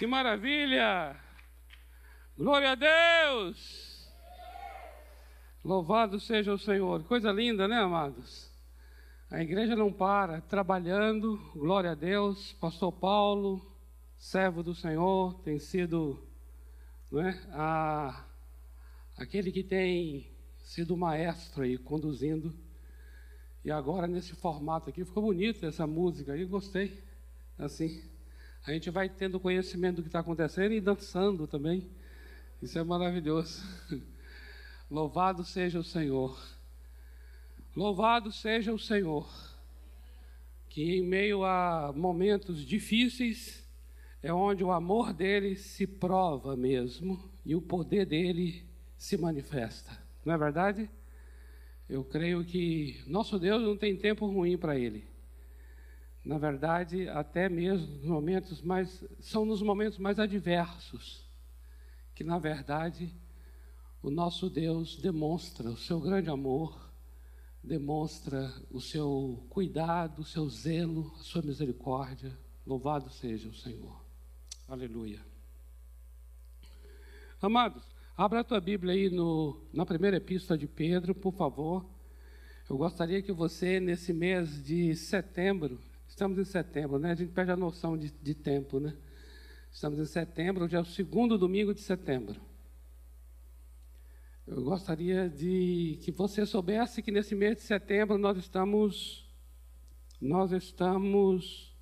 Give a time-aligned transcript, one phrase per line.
[0.00, 1.14] Que maravilha!
[2.34, 4.10] Glória a Deus!
[5.62, 7.04] Louvado seja o Senhor.
[7.04, 8.50] Coisa linda, né, amados?
[9.30, 12.54] A igreja não para, trabalhando, glória a Deus.
[12.54, 13.60] Pastor Paulo,
[14.16, 16.26] servo do Senhor, tem sido
[17.12, 18.24] né, a,
[19.18, 22.56] aquele que tem sido maestro aí, conduzindo.
[23.62, 27.04] E agora, nesse formato aqui, ficou bonito essa música aí, gostei.
[27.58, 28.02] Assim,
[28.66, 31.88] a gente vai tendo conhecimento do que está acontecendo e dançando também.
[32.60, 33.62] Isso é maravilhoso.
[34.90, 36.38] Louvado seja o Senhor.
[37.74, 39.28] Louvado seja o Senhor.
[40.68, 43.66] Que em meio a momentos difíceis
[44.22, 48.64] é onde o amor dele se prova mesmo e o poder dele
[48.96, 49.98] se manifesta.
[50.24, 50.90] Não é verdade?
[51.88, 55.09] Eu creio que nosso Deus não tem tempo ruim para ele.
[56.24, 61.30] Na verdade, até mesmo nos momentos mais são nos momentos mais adversos
[62.20, 63.10] que na verdade
[64.02, 66.78] o nosso Deus demonstra o seu grande amor,
[67.64, 72.38] demonstra o seu cuidado, o seu zelo, a sua misericórdia.
[72.66, 74.04] Louvado seja o Senhor.
[74.68, 75.24] Aleluia.
[77.40, 77.82] Amados,
[78.14, 81.86] abra a tua Bíblia aí no, na primeira epístola de Pedro, por favor.
[82.68, 87.12] Eu gostaria que você, nesse mês de setembro, estamos em setembro, né?
[87.12, 88.96] A gente perde a noção de, de tempo, né?
[89.70, 92.40] Estamos em setembro, hoje é o segundo domingo de setembro.
[94.44, 99.28] Eu gostaria de que você soubesse que nesse mês de setembro nós estamos
[100.20, 101.74] nós estamos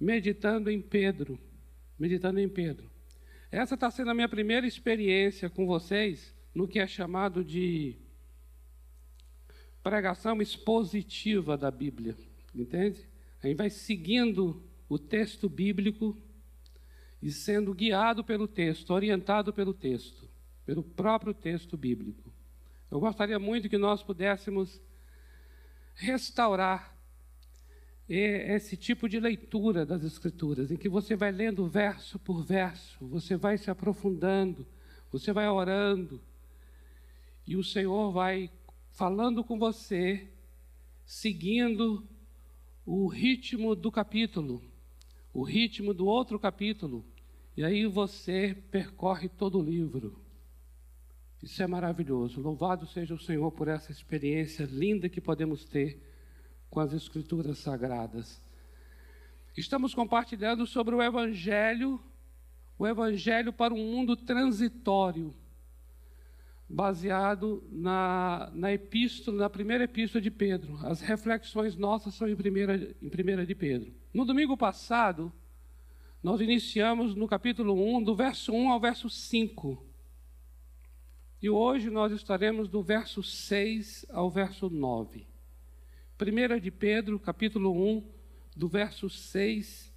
[0.00, 1.38] meditando em Pedro,
[1.98, 2.88] meditando em Pedro.
[3.50, 7.96] Essa está sendo a minha primeira experiência com vocês no que é chamado de
[9.82, 12.16] pregação expositiva da Bíblia,
[12.54, 13.07] entende?
[13.42, 16.16] A gente vai seguindo o texto bíblico
[17.22, 20.28] e sendo guiado pelo texto, orientado pelo texto,
[20.64, 22.32] pelo próprio texto bíblico.
[22.90, 24.80] Eu gostaria muito que nós pudéssemos
[25.94, 26.96] restaurar
[28.08, 33.36] esse tipo de leitura das Escrituras, em que você vai lendo verso por verso, você
[33.36, 34.66] vai se aprofundando,
[35.12, 36.18] você vai orando,
[37.46, 38.50] e o Senhor vai
[38.92, 40.26] falando com você,
[41.04, 42.02] seguindo
[42.90, 44.62] o ritmo do capítulo,
[45.34, 47.04] o ritmo do outro capítulo,
[47.54, 50.18] e aí você percorre todo o livro.
[51.42, 52.40] Isso é maravilhoso.
[52.40, 56.02] Louvado seja o Senhor por essa experiência linda que podemos ter
[56.70, 58.40] com as Escrituras Sagradas.
[59.54, 62.00] Estamos compartilhando sobre o Evangelho,
[62.78, 65.34] o Evangelho para um mundo transitório,
[66.68, 70.76] baseado na, na epístola, na primeira epístola de Pedro.
[70.86, 73.92] As reflexões nossas são em primeira, em primeira de Pedro.
[74.12, 75.32] No domingo passado,
[76.22, 79.82] nós iniciamos no capítulo 1, do verso 1 ao verso 5.
[81.40, 85.26] E hoje nós estaremos do verso 6 ao verso 9.
[86.20, 88.04] 1 de Pedro, capítulo 1,
[88.56, 89.94] do verso 6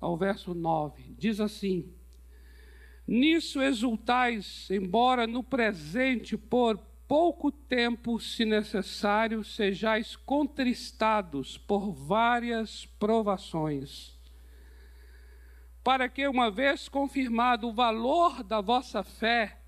[0.00, 1.14] ao verso 9.
[1.18, 1.92] Diz assim:
[3.08, 6.76] Nisso exultais, embora no presente por
[7.08, 14.14] pouco tempo, se necessário, sejais contristados por várias provações,
[15.82, 19.58] para que, uma vez confirmado o valor da vossa fé,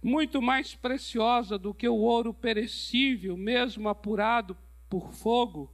[0.00, 4.56] muito mais preciosa do que o ouro perecível, mesmo apurado
[4.88, 5.68] por fogo,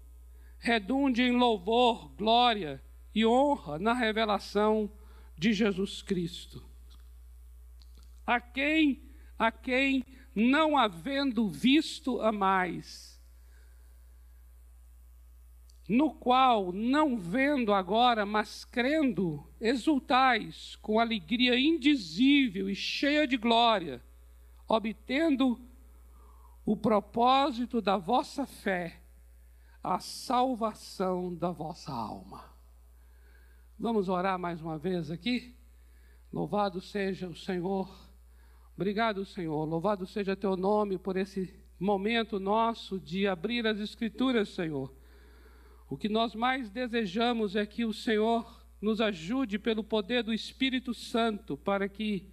[0.58, 2.82] redunde em louvor, glória
[3.14, 4.90] e honra na revelação
[5.36, 6.72] de Jesus Cristo.
[8.26, 9.02] A quem,
[9.38, 10.04] a quem,
[10.34, 13.20] não havendo visto a mais,
[15.88, 24.02] no qual, não vendo agora, mas crendo, exultais com alegria indizível e cheia de glória,
[24.66, 25.60] obtendo
[26.64, 29.04] o propósito da vossa fé
[29.84, 32.42] a salvação da vossa alma.
[33.78, 35.54] Vamos orar mais uma vez aqui?
[36.32, 37.94] Louvado seja o Senhor.
[38.76, 39.64] Obrigado, Senhor.
[39.64, 44.92] Louvado seja teu nome por esse momento nosso de abrir as Escrituras, Senhor.
[45.88, 50.92] O que nós mais desejamos é que o Senhor nos ajude pelo poder do Espírito
[50.92, 52.28] Santo para que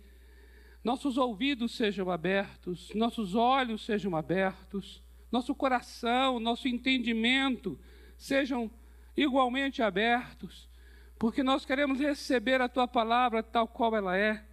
[0.84, 7.80] nossos ouvidos sejam abertos, nossos olhos sejam abertos nosso coração, nosso entendimento
[8.18, 8.70] sejam
[9.16, 10.70] igualmente abertos,
[11.18, 14.44] porque nós queremos receber a tua palavra tal qual ela é.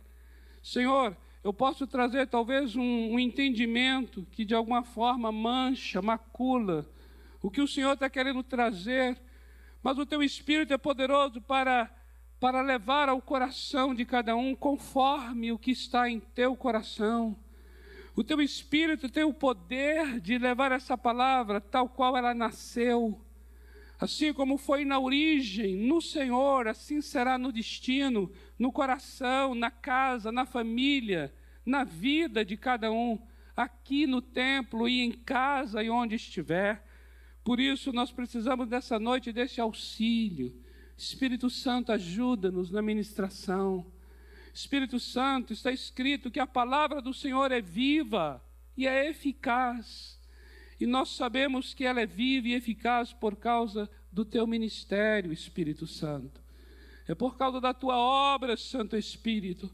[0.63, 6.87] Senhor, eu posso trazer talvez um, um entendimento que de alguma forma mancha, macula
[7.41, 9.17] o que o Senhor está querendo trazer,
[9.83, 11.91] mas o teu Espírito é poderoso para
[12.41, 17.37] para levar ao coração de cada um conforme o que está em teu coração.
[18.15, 23.21] O teu espírito tem o poder de levar essa palavra tal qual ela nasceu.
[23.99, 30.31] Assim como foi na origem, no Senhor, assim será no destino, no coração, na casa,
[30.31, 31.35] na família,
[31.67, 33.19] na vida de cada um,
[33.57, 36.85] aqui no templo e em casa e onde estiver.
[37.43, 40.55] Por isso, nós precisamos dessa noite desse auxílio
[40.99, 43.87] Espírito Santo, ajuda-nos na ministração.
[44.53, 48.45] Espírito Santo, está escrito que a palavra do Senhor é viva
[48.77, 50.18] e é eficaz.
[50.81, 55.87] E nós sabemos que ela é viva e eficaz por causa do teu ministério, Espírito
[55.87, 56.41] Santo.
[57.07, 59.71] É por causa da tua obra, Santo Espírito.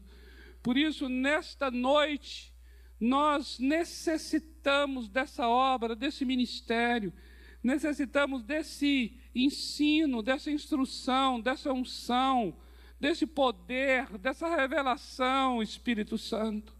[0.63, 2.53] Por isso, nesta noite,
[2.99, 7.13] nós necessitamos dessa obra, desse ministério,
[7.61, 12.55] necessitamos desse ensino, dessa instrução, dessa unção,
[12.99, 16.74] desse poder, dessa revelação, Espírito Santo.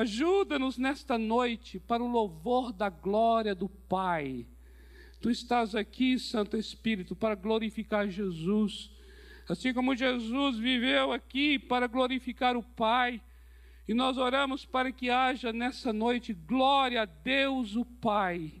[0.00, 4.46] Ajuda-nos nesta noite para o louvor da glória do Pai.
[5.20, 8.90] Tu estás aqui, Santo Espírito, para glorificar Jesus.
[9.46, 13.20] Assim como Jesus viveu aqui para glorificar o Pai,
[13.86, 18.54] e nós oramos para que haja nessa noite glória a Deus o Pai,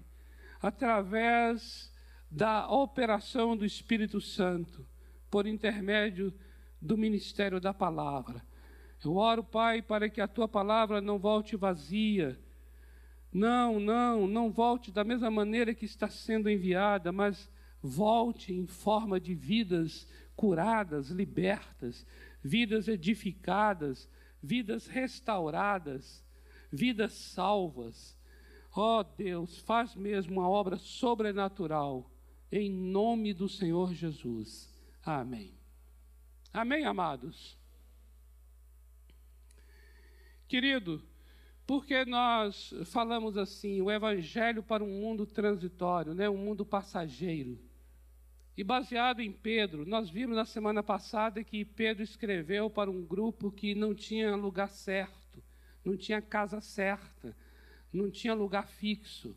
[0.60, 1.90] através
[2.30, 4.86] da operação do Espírito Santo,
[5.30, 6.34] por intermédio
[6.82, 8.49] do ministério da palavra.
[9.04, 12.38] Eu oro, Pai, para que a tua palavra não volte vazia.
[13.32, 17.50] Não, não, não volte da mesma maneira que está sendo enviada, mas
[17.82, 20.06] volte em forma de vidas
[20.36, 22.06] curadas, libertas,
[22.42, 24.08] vidas edificadas,
[24.42, 26.24] vidas restauradas,
[26.70, 28.18] vidas salvas.
[28.74, 32.10] Ó oh, Deus, faz mesmo uma obra sobrenatural
[32.52, 34.68] em nome do Senhor Jesus.
[35.04, 35.54] Amém.
[36.52, 37.59] Amém, amados?
[40.50, 41.00] Querido,
[41.66, 47.56] porque nós falamos assim, o evangelho para um mundo transitório, né, um mundo passageiro.
[48.56, 53.50] E baseado em Pedro, nós vimos na semana passada que Pedro escreveu para um grupo
[53.50, 55.42] que não tinha lugar certo,
[55.84, 57.34] não tinha casa certa,
[57.92, 59.34] não tinha lugar fixo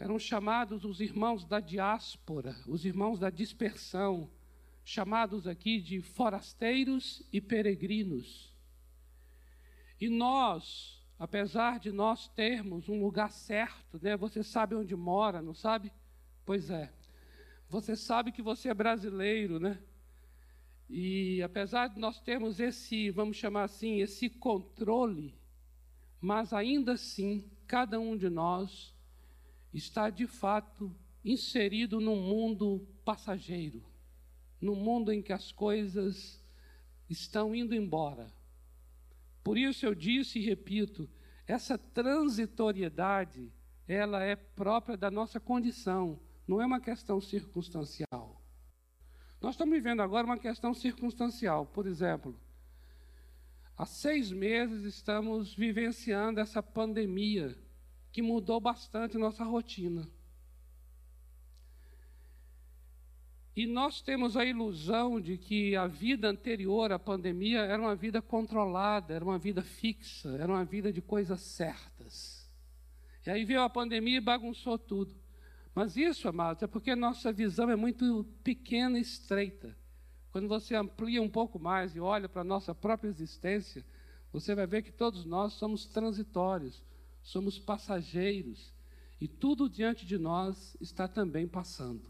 [0.00, 4.30] eram chamados os irmãos da diáspora, os irmãos da dispersão,
[4.82, 8.49] chamados aqui de forasteiros e peregrinos.
[10.00, 14.16] E nós, apesar de nós termos um lugar certo, né?
[14.16, 15.92] Você sabe onde mora, não sabe?
[16.46, 16.90] Pois é.
[17.68, 19.78] Você sabe que você é brasileiro, né?
[20.88, 25.38] E apesar de nós termos esse, vamos chamar assim, esse controle,
[26.20, 28.92] mas ainda assim, cada um de nós
[29.72, 30.92] está de fato
[31.24, 33.84] inserido num mundo passageiro,
[34.60, 36.42] num mundo em que as coisas
[37.08, 38.39] estão indo embora.
[39.42, 41.08] Por isso eu disse e repito,
[41.46, 43.52] essa transitoriedade,
[43.88, 48.40] ela é própria da nossa condição, não é uma questão circunstancial.
[49.40, 52.38] Nós estamos vivendo agora uma questão circunstancial, por exemplo,
[53.76, 57.56] há seis meses estamos vivenciando essa pandemia
[58.12, 60.06] que mudou bastante nossa rotina.
[63.56, 68.22] E nós temos a ilusão de que a vida anterior à pandemia era uma vida
[68.22, 72.48] controlada, era uma vida fixa, era uma vida de coisas certas.
[73.26, 75.14] E aí veio a pandemia e bagunçou tudo.
[75.74, 79.76] Mas isso, amados, é porque nossa visão é muito pequena e estreita.
[80.30, 83.84] Quando você amplia um pouco mais e olha para a nossa própria existência,
[84.32, 86.82] você vai ver que todos nós somos transitórios
[87.22, 88.72] somos passageiros
[89.20, 92.09] e tudo diante de nós está também passando.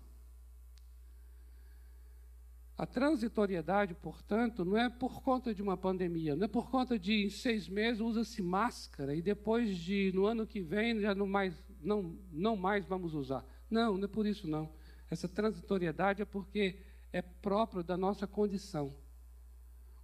[2.81, 7.27] A transitoriedade, portanto, não é por conta de uma pandemia, não é por conta de
[7.27, 11.63] em seis meses usa-se máscara e depois de no ano que vem já não mais,
[11.83, 13.45] não, não mais vamos usar.
[13.71, 14.73] Não, não é por isso não.
[15.11, 16.79] Essa transitoriedade é porque
[17.13, 18.97] é próprio da nossa condição.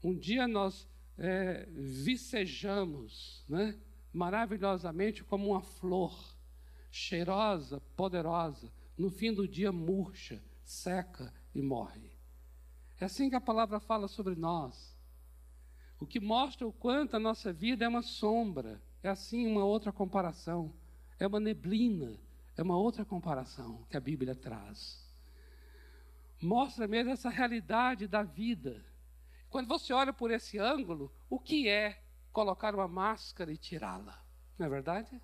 [0.05, 3.75] Um dia nós é, vicejamos, né?
[4.13, 6.15] maravilhosamente como uma flor,
[6.91, 12.16] cheirosa, poderosa, no fim do dia murcha, seca e morre.
[13.01, 14.97] É assim que a palavra fala sobre nós.
[15.99, 19.93] O que mostra o quanto a nossa vida é uma sombra, é assim uma outra
[19.93, 20.73] comparação,
[21.19, 22.19] é uma neblina,
[22.57, 25.05] é uma outra comparação que a Bíblia traz.
[26.41, 28.85] Mostra mesmo essa realidade da vida.
[29.49, 34.23] Quando você olha por esse ângulo, o que é colocar uma máscara e tirá-la.
[34.59, 35.21] Não é verdade?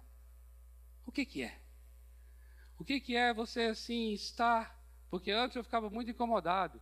[1.06, 1.58] O que, que é?
[2.78, 4.78] O que, que é você assim estar?
[5.10, 6.80] Porque antes eu ficava muito incomodado.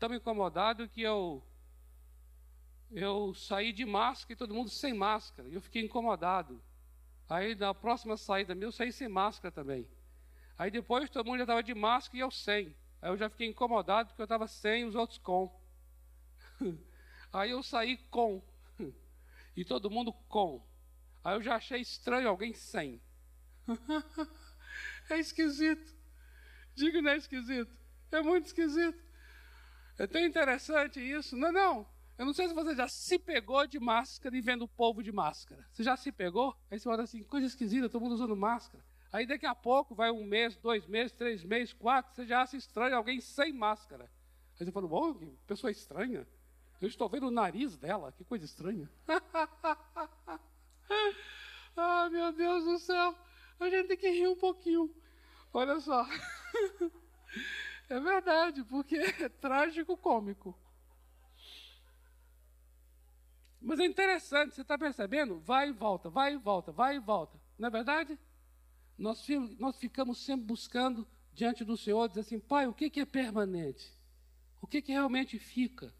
[0.00, 1.44] Tão incomodado que eu
[2.90, 5.48] eu saí de máscara e todo mundo sem máscara.
[5.48, 6.60] E eu fiquei incomodado.
[7.28, 9.86] Aí na próxima saída minha eu saí sem máscara também.
[10.58, 12.74] Aí depois todo mundo já estava de máscara e eu sem.
[13.00, 15.54] Aí eu já fiquei incomodado porque eu estava sem os outros com.
[17.32, 18.42] Aí eu saí com.
[19.56, 20.64] E todo mundo com.
[21.22, 23.00] Aí eu já achei estranho alguém sem.
[25.10, 25.92] É esquisito.
[26.74, 27.76] Diga não é esquisito.
[28.12, 29.09] É muito esquisito.
[30.00, 31.36] É tão interessante isso.
[31.36, 31.86] Não, não.
[32.16, 35.12] Eu não sei se você já se pegou de máscara e vendo o povo de
[35.12, 35.62] máscara.
[35.70, 36.56] Você já se pegou?
[36.70, 38.82] Aí você olha assim, coisa esquisita, todo mundo usando máscara.
[39.12, 42.56] Aí daqui a pouco vai um mês, dois meses, três meses, quatro, você já acha
[42.56, 44.10] estranho alguém sem máscara.
[44.58, 46.26] Aí você fala, bom, que pessoa estranha.
[46.80, 48.90] Eu estou vendo o nariz dela, que coisa estranha.
[51.76, 53.14] ah, meu Deus do céu.
[53.58, 54.90] A gente tem que rir um pouquinho.
[55.52, 56.06] Olha só.
[57.94, 60.56] é verdade, porque é trágico cômico.
[63.60, 65.38] Mas é interessante, você está percebendo?
[65.40, 67.38] Vai e volta, vai e volta, vai e volta.
[67.58, 68.18] Não é verdade?
[68.96, 69.26] Nós,
[69.58, 73.92] nós ficamos sempre buscando diante do Senhor, dizer assim, Pai, o que, que é permanente?
[74.60, 75.94] O que, que realmente fica?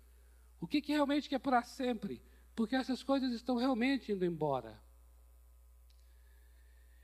[0.60, 2.22] O que, que realmente que é para sempre?
[2.54, 4.80] Porque essas coisas estão realmente indo embora.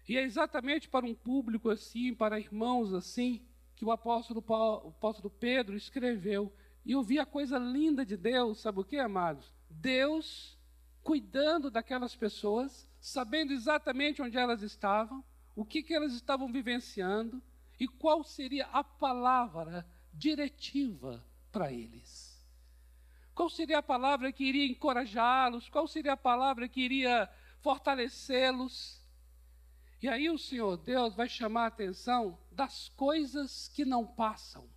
[0.09, 3.45] E é exatamente para um público assim, para irmãos assim,
[3.76, 6.52] que o apóstolo, Paulo, o apóstolo Pedro escreveu.
[6.85, 9.52] E eu vi a coisa linda de Deus, sabe o que, amados?
[9.68, 10.59] Deus
[11.02, 15.23] cuidando daquelas pessoas, sabendo exatamente onde elas estavam,
[15.54, 17.40] o que, que elas estavam vivenciando
[17.78, 22.45] e qual seria a palavra diretiva para eles.
[23.35, 25.68] Qual seria a palavra que iria encorajá-los?
[25.68, 27.30] Qual seria a palavra que iria
[27.61, 29.06] fortalecê-los?
[30.03, 34.69] E aí o Senhor Deus vai chamar a atenção das coisas que não passam.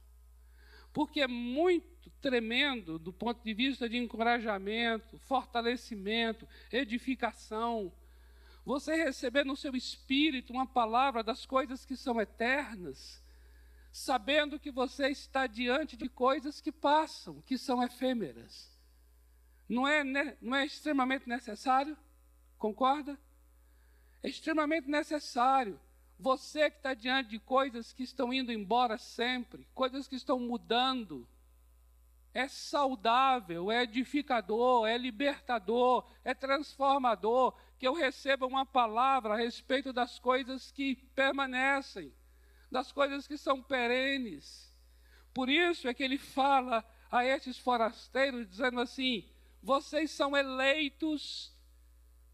[0.93, 7.91] Porque é muito tremendo do ponto de vista de encorajamento, fortalecimento, edificação.
[8.65, 13.21] Você receber no seu espírito uma palavra das coisas que são eternas,
[13.91, 18.77] sabendo que você está diante de coisas que passam, que são efêmeras.
[19.67, 20.03] Não é,
[20.41, 21.97] não é extremamente necessário?
[22.57, 23.19] Concorda?
[24.21, 25.79] É extremamente necessário.
[26.19, 31.27] Você que está diante de coisas que estão indo embora sempre, coisas que estão mudando,
[32.33, 39.93] é saudável, é edificador, é libertador, é transformador, que eu receba uma palavra a respeito
[39.93, 42.13] das coisas que permanecem,
[42.69, 44.73] das coisas que são perenes.
[45.33, 49.27] Por isso é que ele fala a esses forasteiros, dizendo assim:
[49.63, 51.57] vocês são eleitos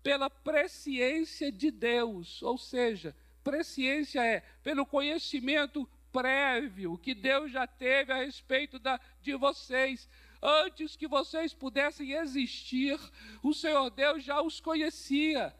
[0.06, 8.14] pela presciência de Deus, ou seja, presciência é pelo conhecimento prévio que Deus já teve
[8.14, 10.08] a respeito da, de vocês.
[10.40, 13.00] Antes que vocês pudessem existir,
[13.42, 15.52] o Senhor Deus já os conhecia.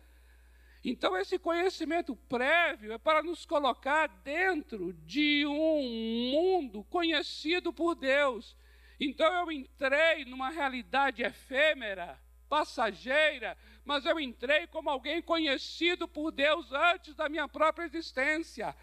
[0.84, 8.56] Então, esse conhecimento prévio é para nos colocar dentro de um mundo conhecido por Deus.
[9.00, 16.72] Então, eu entrei numa realidade efêmera, passageira, mas eu entrei como alguém conhecido por Deus
[16.72, 18.76] antes da minha própria existência.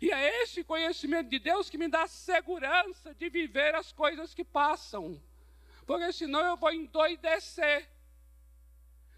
[0.00, 4.44] E é esse conhecimento de Deus que me dá segurança de viver as coisas que
[4.44, 5.22] passam.
[5.86, 7.88] Porque senão eu vou endoidecer.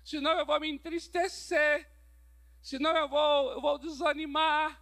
[0.05, 1.89] Senão eu vou me entristecer.
[2.61, 4.81] Senão eu vou, eu vou desanimar.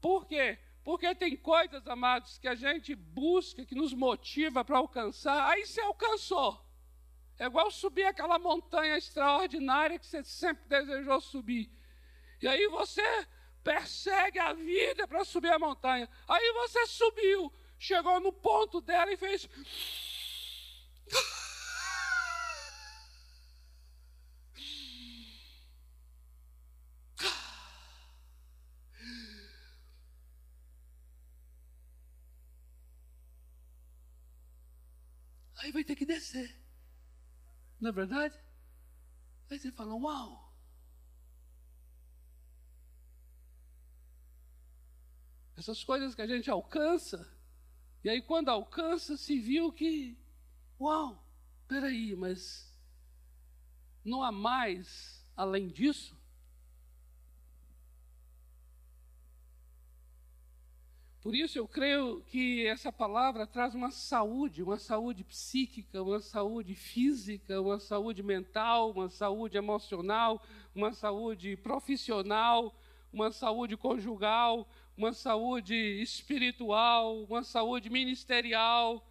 [0.00, 0.58] Por quê?
[0.84, 5.80] Porque tem coisas, amados, que a gente busca, que nos motiva para alcançar, aí você
[5.80, 6.60] alcançou.
[7.42, 11.68] É igual subir aquela montanha extraordinária que você sempre desejou subir.
[12.40, 13.02] E aí você
[13.64, 16.08] persegue a vida para subir a montanha.
[16.28, 19.48] Aí você subiu, chegou no ponto dela e fez.
[35.56, 36.62] Aí vai ter que descer.
[37.82, 38.38] Não é verdade?
[39.50, 40.54] Aí você fala, uau!
[45.56, 47.28] Essas coisas que a gente alcança,
[48.04, 50.16] e aí quando alcança, se viu que,
[50.78, 51.20] uau,
[51.66, 52.72] peraí, mas
[54.04, 56.16] não há mais além disso?
[61.22, 66.74] Por isso eu creio que essa palavra traz uma saúde, uma saúde psíquica, uma saúde
[66.74, 72.76] física, uma saúde mental, uma saúde emocional, uma saúde profissional,
[73.12, 79.08] uma saúde conjugal, uma saúde espiritual, uma saúde ministerial.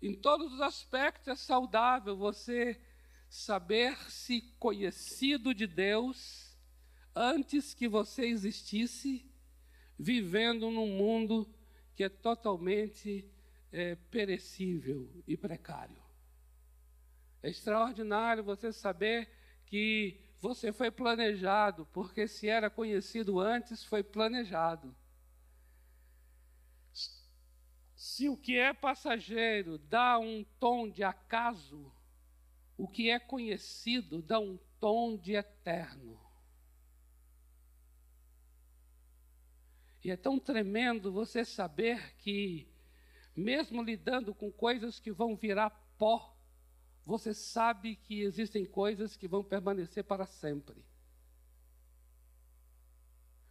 [0.00, 2.80] Em todos os aspectos é saudável você
[3.28, 6.56] saber-se conhecido de Deus
[7.16, 9.28] antes que você existisse,
[9.98, 11.48] vivendo num mundo
[11.94, 13.28] que é totalmente
[13.72, 16.00] é, perecível e precário.
[17.42, 19.28] É extraordinário você saber
[19.66, 24.94] que você foi planejado, porque se era conhecido antes, foi planejado.
[27.96, 31.92] Se o que é passageiro dá um tom de acaso,
[32.76, 36.27] o que é conhecido dá um tom de eterno.
[40.04, 42.68] E é tão tremendo você saber que,
[43.34, 46.36] mesmo lidando com coisas que vão virar pó,
[47.04, 50.84] você sabe que existem coisas que vão permanecer para sempre.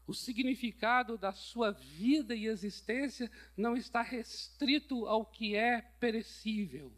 [0.05, 6.93] O significado da sua vida e existência não está restrito ao que é perecível.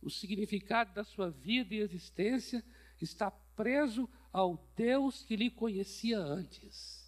[0.00, 2.64] O significado da sua vida e existência
[3.00, 7.01] está preso ao Deus que lhe conhecia antes.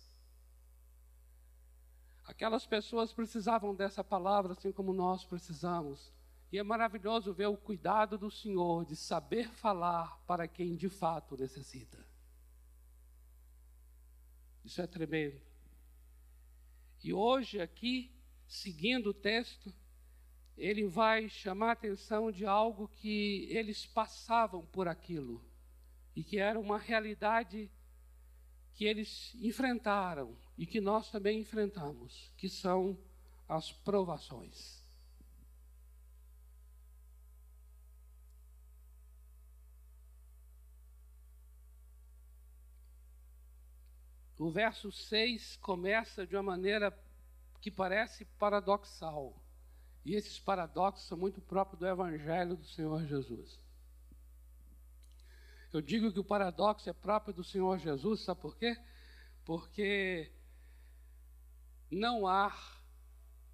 [2.25, 6.12] Aquelas pessoas precisavam dessa palavra, assim como nós precisamos.
[6.50, 11.37] E é maravilhoso ver o cuidado do Senhor de saber falar para quem de fato
[11.37, 12.04] necessita.
[14.64, 15.40] Isso é tremendo.
[17.02, 18.11] E hoje, aqui,
[18.47, 19.75] seguindo o texto,
[20.57, 25.45] ele vai chamar a atenção de algo que eles passavam por aquilo
[26.16, 27.71] e que era uma realidade
[28.73, 32.99] que eles enfrentaram e que nós também enfrentamos, que são
[33.49, 34.83] as provações.
[44.39, 46.97] O verso 6 começa de uma maneira
[47.61, 49.35] que parece paradoxal.
[50.05, 53.59] E esses paradoxos são muito próprios do Evangelho do Senhor Jesus.
[55.73, 58.77] Eu digo que o paradoxo é próprio do Senhor Jesus, sabe por quê?
[59.45, 60.31] Porque
[61.94, 62.52] não há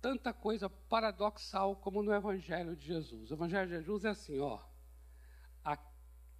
[0.00, 3.30] tanta coisa paradoxal como no Evangelho de Jesus.
[3.30, 4.60] O Evangelho de Jesus é assim, ó.
[5.64, 5.78] A,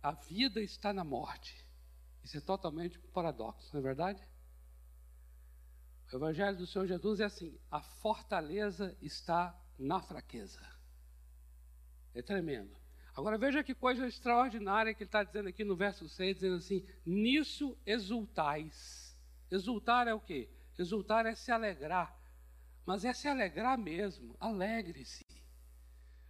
[0.02, 1.66] a vida está na morte.
[2.22, 4.22] Isso é totalmente paradoxo, não é verdade?
[6.12, 10.60] O Evangelho do Senhor Jesus é assim: a fortaleza está na fraqueza.
[12.14, 12.76] É tremendo.
[13.14, 16.84] Agora veja que coisa extraordinária que ele está dizendo aqui no verso 6, dizendo assim:
[17.04, 19.16] nisso exultais.
[19.50, 20.48] Exultar é o quê?
[20.80, 22.18] Exultar é se alegrar.
[22.86, 24.34] Mas é se alegrar mesmo.
[24.40, 25.26] Alegre-se.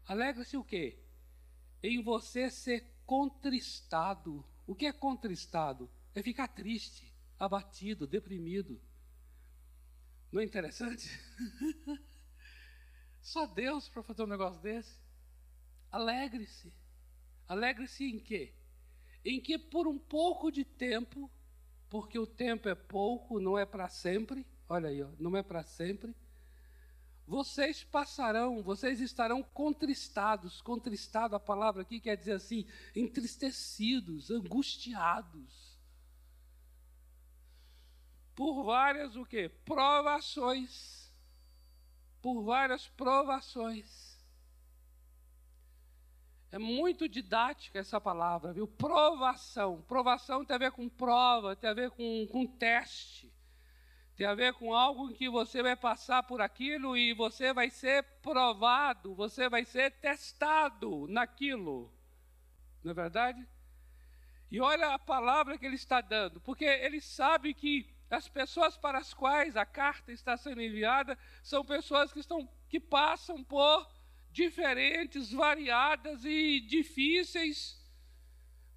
[0.05, 0.99] Alegre-se o quê?
[1.81, 4.45] Em você ser contristado.
[4.67, 5.89] O que é contristado?
[6.17, 8.83] É ficar triste, abatido, deprimido.
[10.33, 11.09] Não é interessante?
[13.23, 14.99] Só Deus para fazer um negócio desse.
[15.93, 16.75] Alegre-se.
[17.47, 18.53] Alegre-se em quê?
[19.25, 21.31] Em que por um pouco de tempo,
[21.91, 25.63] porque o tempo é pouco, não é para sempre, olha aí, ó, não é para
[25.63, 26.17] sempre,
[27.27, 30.61] vocês passarão, vocês estarão contristados.
[30.63, 35.71] Contristado, a palavra aqui quer dizer assim, entristecidos, angustiados
[38.41, 39.51] por várias o quê?
[39.67, 41.13] Provações.
[42.23, 44.10] Por várias provações.
[46.53, 48.67] É muito didática essa palavra, viu?
[48.67, 49.83] Provação.
[49.83, 53.33] Provação tem a ver com prova, tem a ver com, com teste.
[54.17, 57.71] Tem a ver com algo em que você vai passar por aquilo e você vai
[57.71, 61.91] ser provado, você vai ser testado naquilo.
[62.83, 63.49] Não é verdade?
[64.51, 68.99] E olha a palavra que ele está dando, porque ele sabe que as pessoas para
[68.99, 73.89] as quais a carta está sendo enviada são pessoas que, estão, que passam por
[74.33, 77.81] diferentes, variadas e difíceis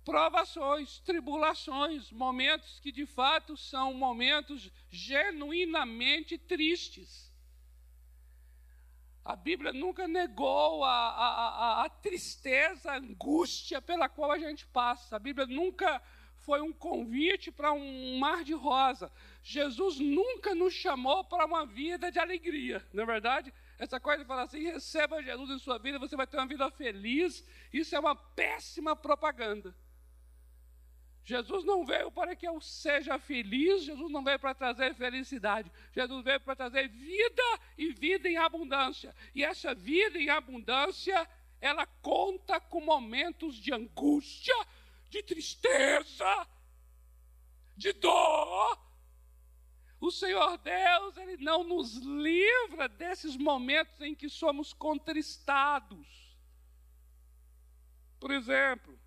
[0.04, 7.32] provações, tribulações, momentos que de fato são momentos genuinamente tristes.
[9.24, 11.28] A Bíblia nunca negou a, a,
[11.82, 15.16] a, a tristeza, a angústia pela qual a gente passa.
[15.16, 16.02] A Bíblia nunca
[16.40, 19.10] foi um convite para um mar de rosa.
[19.42, 23.54] Jesus nunca nos chamou para uma vida de alegria, não é verdade?
[23.84, 26.72] Essa coisa de falar assim, receba Jesus em sua vida, você vai ter uma vida
[26.72, 29.76] feliz, isso é uma péssima propaganda.
[31.26, 36.24] Jesus não veio para que eu seja feliz, Jesus não veio para trazer felicidade, Jesus
[36.24, 37.44] veio para trazer vida
[37.78, 39.14] e vida em abundância.
[39.36, 44.56] E essa vida em abundância, ela conta com momentos de angústia,
[45.10, 46.48] de tristeza,
[47.76, 48.80] de dor.
[50.04, 56.38] O Senhor Deus, Ele não nos livra desses momentos em que somos contristados.
[58.20, 59.00] Por exemplo,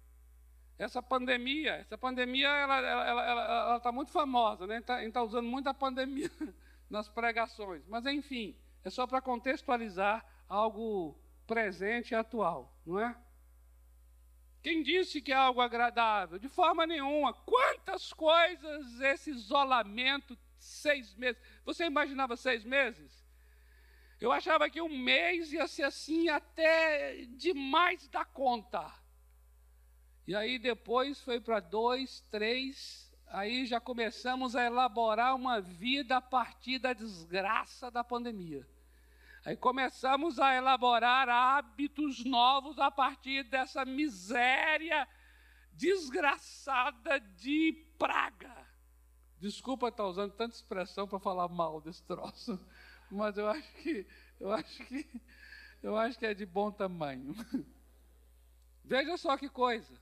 [0.78, 4.80] essa pandemia, essa pandemia ela está ela, ela, ela, tá muito famosa, né?
[4.80, 6.30] Tá, a gente está usando muito a pandemia
[6.88, 7.86] nas pregações.
[7.86, 11.14] Mas, enfim, é só para contextualizar algo
[11.46, 13.14] presente e atual, não é?
[14.62, 16.38] Quem disse que é algo agradável?
[16.38, 17.34] De forma nenhuma.
[17.34, 21.40] Quantas coisas esse isolamento, seis meses.
[21.64, 23.24] Você imaginava seis meses?
[24.20, 28.90] Eu achava que um mês ia ser assim até demais da conta.
[30.26, 36.20] E aí depois foi para dois, três, aí já começamos a elaborar uma vida a
[36.20, 38.66] partir da desgraça da pandemia.
[39.44, 45.06] Aí começamos a elaborar hábitos novos a partir dessa miséria
[45.72, 48.65] desgraçada de praga.
[49.46, 52.58] Desculpa estar usando tanta expressão para falar mal desse troço,
[53.08, 54.06] mas eu acho que
[54.40, 55.22] eu acho que
[55.82, 57.32] eu acho que é de bom tamanho.
[58.84, 60.00] Veja só que coisa.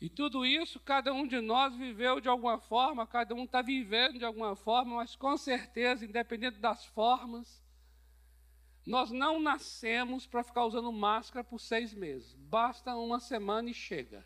[0.00, 4.16] E tudo isso, cada um de nós viveu de alguma forma, cada um está vivendo
[4.16, 7.60] de alguma forma, mas com certeza, independente das formas,
[8.86, 12.32] nós não nascemos para ficar usando máscara por seis meses.
[12.34, 14.24] Basta uma semana e chega.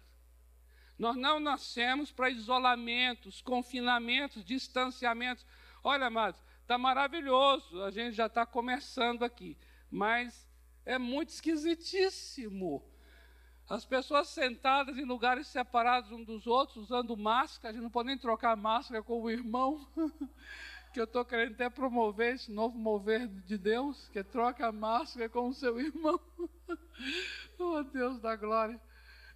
[1.03, 5.45] Nós não nascemos para isolamentos, confinamentos, distanciamentos.
[5.83, 9.59] Olha, amados, está maravilhoso, a gente já está começando aqui,
[9.91, 10.49] mas
[10.87, 12.89] é muito esquisitíssimo.
[13.69, 18.07] As pessoas sentadas em lugares separados uns dos outros, usando máscara, a gente não pode
[18.07, 19.85] nem trocar máscara com o irmão.
[20.95, 25.29] que eu estou querendo até promover esse novo mover de Deus, que é troca máscara
[25.29, 26.21] com o seu irmão.
[27.59, 28.81] oh, Deus da glória.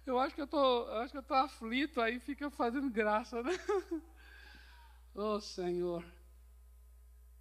[0.07, 3.51] Eu acho que eu tô, acho que eu tô aflito aí, fica fazendo graça, né?
[5.13, 6.01] oh, Senhor.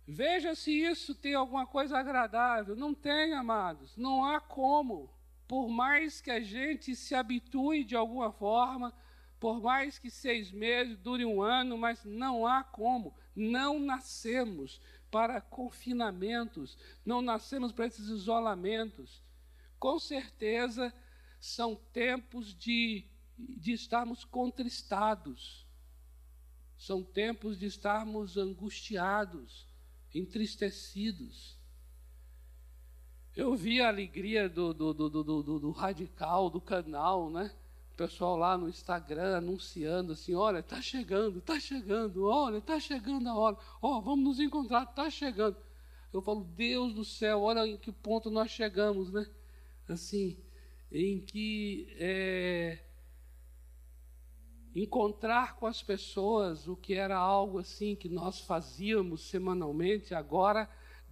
[0.04, 2.74] Veja se isso tem alguma coisa agradável.
[2.74, 3.96] Não tem, amados.
[3.96, 5.08] Não há como.
[5.46, 8.92] Por mais que a gente se habitue de alguma forma,
[9.38, 13.14] por mais que seis meses dure um ano, mas não há como.
[13.34, 19.22] Não nascemos para confinamentos, não nascemos para esses isolamentos.
[19.78, 20.92] Com certeza
[21.46, 23.04] são tempos de,
[23.38, 25.66] de estarmos contristados,
[26.76, 29.66] são tempos de estarmos angustiados,
[30.14, 31.56] entristecidos.
[33.34, 37.54] Eu vi a alegria do, do, do, do, do radical, do canal, né?
[37.96, 43.34] pessoal lá no Instagram anunciando assim: olha, está chegando, está chegando, olha, está chegando a
[43.34, 45.56] hora, ó, oh, vamos nos encontrar, está chegando.
[46.12, 49.26] Eu falo, Deus do céu, olha em que ponto nós chegamos, né?
[49.88, 50.38] Assim,
[50.90, 52.78] em que é,
[54.74, 60.68] encontrar com as pessoas o que era algo assim que nós fazíamos semanalmente, agora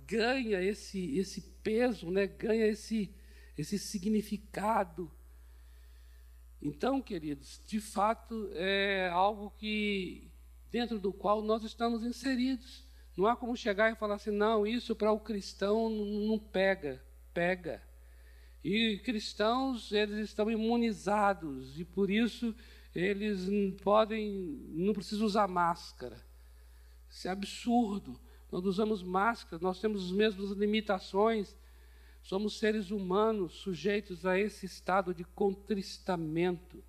[0.07, 2.27] ganha esse, esse peso, né?
[2.27, 3.15] ganha esse,
[3.57, 5.11] esse significado
[6.65, 10.33] então, queridos, de fato é algo que
[10.71, 12.83] dentro do qual nós estamos inseridos.
[13.15, 17.83] Não há como chegar e falar assim, não, isso para o cristão não pega, pega.
[18.65, 22.55] E cristãos, eles estão imunizados e por isso
[22.95, 23.47] eles
[23.83, 26.25] podem, não precisam usar máscara.
[27.11, 28.19] Isso é absurdo.
[28.51, 31.55] Nós usamos máscara, nós temos as mesmas limitações,
[32.25, 36.83] Somos seres humanos sujeitos a esse estado de contristamento,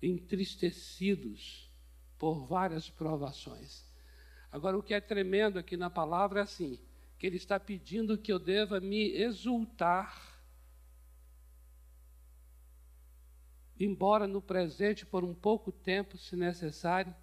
[0.00, 1.70] entristecidos
[2.18, 3.84] por várias provações.
[4.50, 6.78] Agora, o que é tremendo aqui na palavra é assim:
[7.18, 10.35] que ele está pedindo que eu deva me exultar,
[13.78, 17.14] embora no presente, por um pouco tempo, se necessário,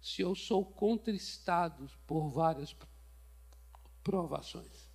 [0.00, 2.76] se eu sou contristado por várias
[4.02, 4.92] provações.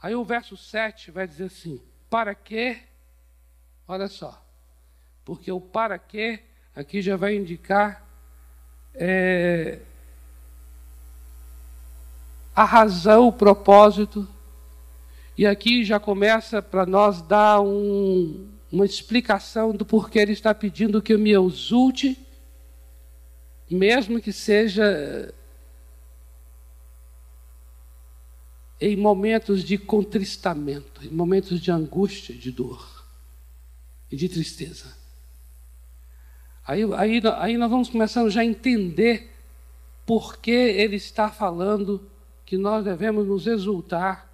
[0.00, 2.82] Aí o verso 7 vai dizer assim: para que,
[3.88, 4.44] olha só,
[5.24, 6.44] porque o para que
[6.76, 8.06] aqui já vai indicar
[8.94, 9.80] é,
[12.54, 14.28] a razão, o propósito,
[15.36, 21.02] e aqui já começa para nós dar um, uma explicação do porquê ele está pedindo
[21.02, 22.18] que eu me exulte
[23.70, 25.32] mesmo que seja
[28.80, 33.04] em momentos de contristamento, em momentos de angústia, de dor
[34.10, 34.94] e de tristeza.
[36.66, 39.30] Aí, aí, aí nós vamos começando já a entender
[40.04, 42.10] por que ele está falando
[42.44, 44.30] que nós devemos nos exultar,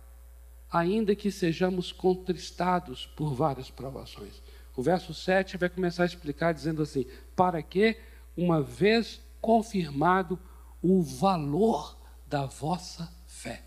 [0.70, 4.42] ainda que sejamos contristados por várias provações.
[4.76, 7.98] O verso 7 vai começar a explicar dizendo assim: para que
[8.36, 10.38] uma vez confirmado
[10.82, 13.62] o valor da vossa fé.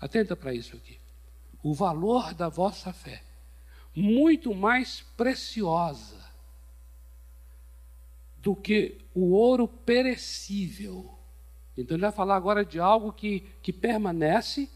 [0.00, 0.98] Atenta para isso aqui.
[1.62, 3.22] O valor da vossa fé,
[3.94, 6.22] muito mais preciosa
[8.36, 11.18] do que o ouro perecível.
[11.76, 14.68] Então ele vai falar agora de algo que, que permanece,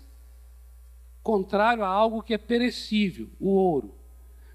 [1.28, 3.94] contrário a algo que é perecível, o ouro,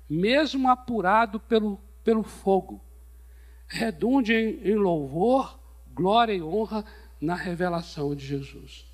[0.09, 2.83] mesmo apurado pelo, pelo fogo,
[3.67, 5.59] redunde em, em louvor,
[5.93, 6.83] glória e honra
[7.21, 8.87] na revelação de Jesus.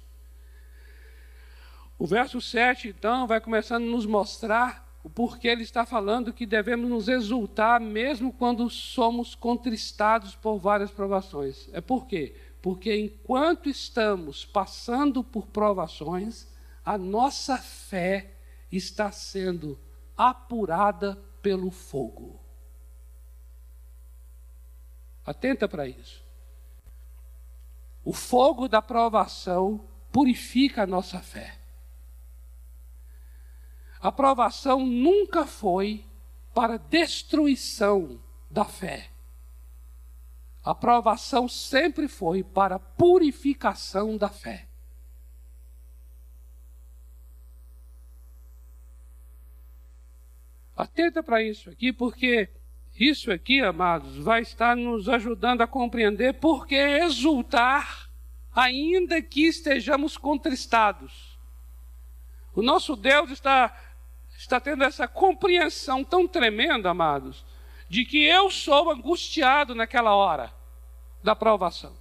[1.97, 6.45] O verso 7, então, vai começando a nos mostrar o porquê ele está falando que
[6.45, 11.69] devemos nos exultar mesmo quando somos contristados por várias provações.
[11.71, 12.35] É por quê?
[12.61, 16.48] Porque enquanto estamos passando por provações,
[16.89, 18.31] a nossa fé
[18.71, 19.79] está sendo
[20.17, 22.39] apurada pelo fogo.
[25.23, 26.25] Atenta para isso.
[28.03, 31.59] O fogo da provação purifica a nossa fé.
[34.01, 36.03] A provação nunca foi
[36.55, 39.11] para destruição da fé.
[40.63, 44.68] A provação sempre foi para purificação da fé.
[50.79, 52.47] Atenta para isso aqui, porque
[52.97, 58.09] isso aqui, amados, vai estar nos ajudando a compreender por que exultar,
[58.55, 61.37] ainda que estejamos contristados.
[62.55, 63.77] O nosso Deus está
[64.37, 67.45] está tendo essa compreensão tão tremenda, amados,
[67.89, 70.49] de que eu sou angustiado naquela hora
[71.21, 71.93] da provação.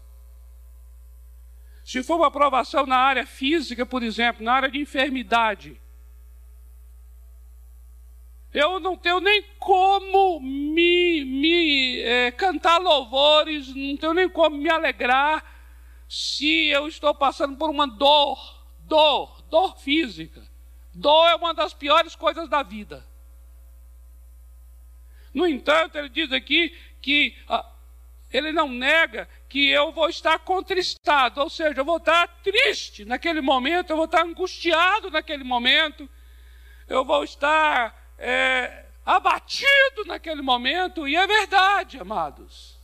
[1.85, 5.83] Se for uma provação na área física, por exemplo, na área de enfermidade,
[8.59, 14.69] eu não tenho nem como me, me é, cantar louvores, não tenho nem como me
[14.69, 15.45] alegrar
[16.09, 20.43] se eu estou passando por uma dor, dor, dor física.
[20.93, 23.07] Dor é uma das piores coisas da vida.
[25.33, 27.65] No entanto, ele diz aqui que ah,
[28.33, 33.41] ele não nega que eu vou estar contristado, ou seja, eu vou estar triste naquele
[33.41, 36.11] momento, eu vou estar angustiado naquele momento,
[36.89, 42.79] eu vou estar é, abatido naquele momento, e é verdade, amados.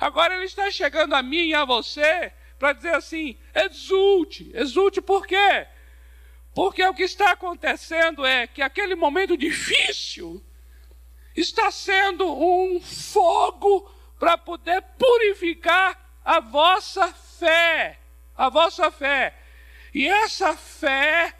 [0.00, 5.26] Agora ele está chegando a mim e a você para dizer assim: exulte, exulte por
[5.26, 5.66] quê?
[6.54, 10.44] Porque o que está acontecendo é que aquele momento difícil
[11.34, 17.98] está sendo um fogo para poder purificar a vossa fé,
[18.36, 19.34] a vossa fé.
[19.94, 21.34] E essa fé,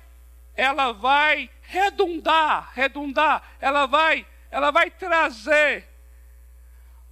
[0.54, 5.88] ela vai redundar, redundar, ela vai, ela vai trazer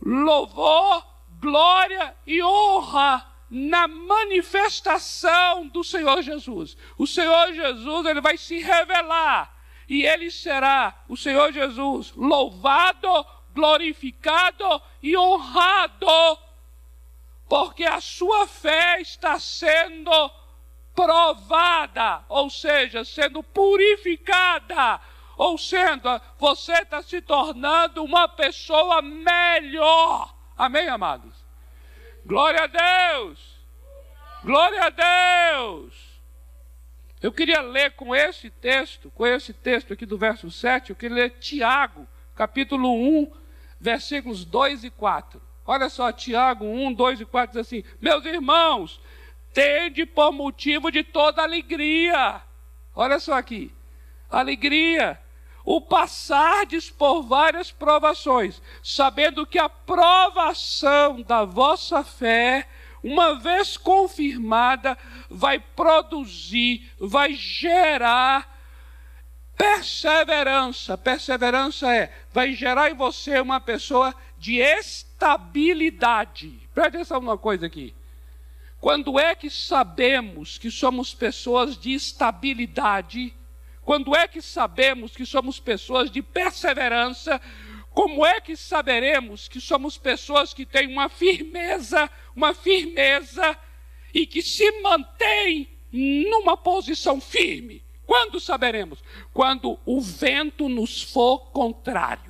[0.03, 1.07] louvor,
[1.41, 6.77] glória e honra na manifestação do Senhor Jesus.
[6.99, 9.57] O Senhor Jesus, ele vai se revelar
[9.89, 16.07] e ele será o Senhor Jesus louvado, glorificado e honrado,
[17.49, 20.31] porque a sua fé está sendo
[20.95, 25.01] provada, ou seja, sendo purificada,
[25.37, 30.35] ou sendo, você está se tornando uma pessoa melhor.
[30.57, 31.35] Amém, amados?
[32.27, 33.59] Glória a Deus!
[34.45, 36.11] Glória a Deus!
[37.23, 41.17] Eu queria ler com esse texto, com esse texto aqui do verso 7, eu queria
[41.17, 43.31] ler Tiago, capítulo 1,
[43.79, 45.41] versículos 2 e 4.
[45.67, 49.01] Olha só, Tiago 1, 2 e 4 diz assim: Meus irmãos,
[49.53, 52.41] tende por motivo de toda alegria.
[52.95, 53.73] Olha só aqui,
[54.31, 55.19] alegria
[55.65, 62.67] o passardes por várias provações, sabendo que a provação da vossa fé,
[63.03, 64.97] uma vez confirmada,
[65.29, 68.59] vai produzir, vai gerar
[69.57, 70.99] perseverança.
[70.99, 76.69] Perseverança é, vai gerar em você uma pessoa de estabilidade.
[76.75, 77.95] Preste atenção numa coisa aqui.
[78.81, 83.35] Quando é que sabemos que somos pessoas de estabilidade?
[83.83, 87.39] Quando é que sabemos que somos pessoas de perseverança?
[87.91, 93.59] Como é que saberemos que somos pessoas que têm uma firmeza, uma firmeza
[94.15, 97.85] e que se mantêm numa posição firme?
[98.07, 99.05] Quando saberemos?
[99.35, 102.30] Quando o vento nos for contrário.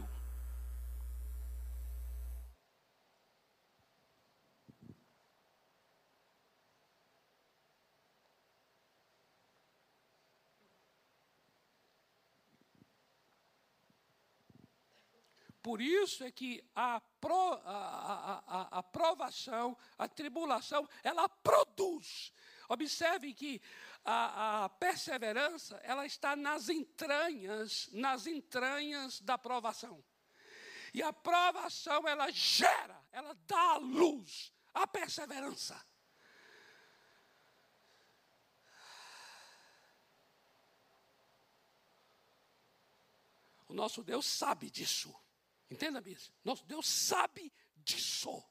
[15.70, 22.32] Por isso é que a, pro, a, a, a, provação, a tribulação, ela produz.
[22.68, 23.62] Observe que
[24.04, 30.04] a, a, perseverança, ela está nas entranhas, nas entranhas da provação.
[30.92, 35.80] E a provação, ela gera, ela dá à luz a perseverança.
[43.68, 45.14] O nosso Deus sabe disso.
[45.70, 46.32] Entenda isso.
[46.44, 48.42] Nosso Deus sabe disso.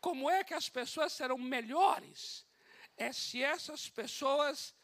[0.00, 2.46] Como é que as pessoas serão melhores?
[2.96, 4.74] É se essas pessoas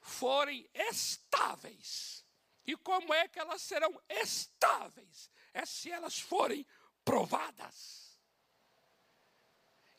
[0.00, 2.24] forem estáveis.
[2.66, 5.30] E como é que elas serão estáveis?
[5.52, 6.66] É se elas forem
[7.04, 8.18] provadas.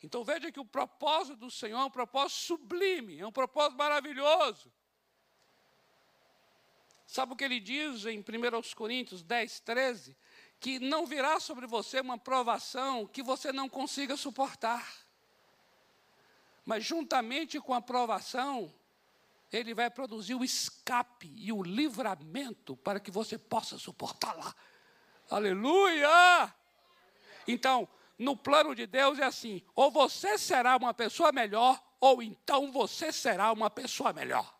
[0.02, 4.72] Então veja que o propósito do Senhor é um propósito sublime, é um propósito maravilhoso.
[7.12, 8.24] Sabe o que ele diz em 1
[8.74, 10.16] Coríntios 10, 13?
[10.58, 14.90] Que não virá sobre você uma provação que você não consiga suportar.
[16.64, 18.72] Mas juntamente com a provação,
[19.52, 24.54] ele vai produzir o escape e o livramento para que você possa suportá-la.
[25.28, 26.54] Aleluia!
[27.46, 27.86] Então,
[28.18, 33.12] no plano de Deus é assim: ou você será uma pessoa melhor, ou então você
[33.12, 34.58] será uma pessoa melhor.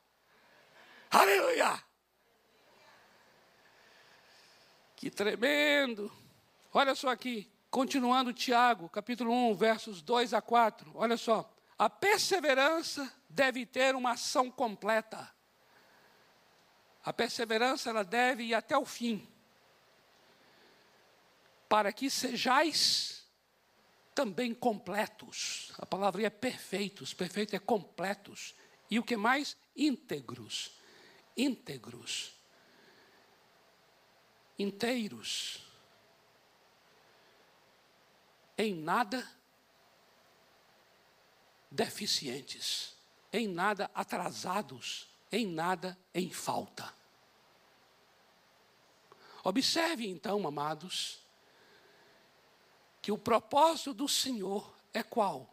[1.11, 1.92] Aleluia!
[5.03, 6.13] Que tremendo!
[6.73, 10.93] Olha só aqui, continuando Tiago, capítulo 1, versos 2 a 4.
[10.95, 11.53] Olha só.
[11.77, 15.29] A perseverança deve ter uma ação completa.
[17.05, 19.27] A perseverança ela deve ir até o fim.
[21.69, 23.27] Para que sejais
[24.15, 25.73] também completos.
[25.79, 28.55] A palavra é perfeitos, perfeito é completos.
[28.89, 29.57] E o que mais?
[29.75, 30.79] Íntegros.
[31.37, 32.41] Íntegros
[34.63, 35.61] inteiros,
[38.57, 39.29] em nada
[41.71, 42.95] deficientes,
[43.33, 46.95] em nada atrasados, em nada em falta.
[49.43, 51.19] Observe então, amados,
[53.01, 55.53] que o propósito do Senhor é qual?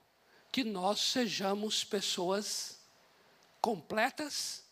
[0.52, 2.80] Que nós sejamos pessoas
[3.60, 4.63] completas,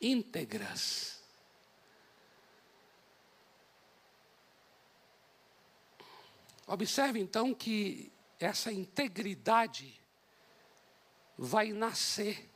[0.00, 1.19] íntegras
[6.70, 10.00] Observe então que essa integridade
[11.36, 12.48] vai nascer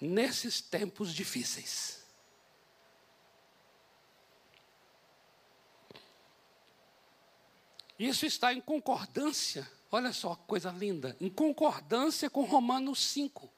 [0.00, 2.04] nesses tempos difíceis.
[7.96, 13.48] Isso está em concordância, olha só, coisa linda, em concordância com Romanos 5,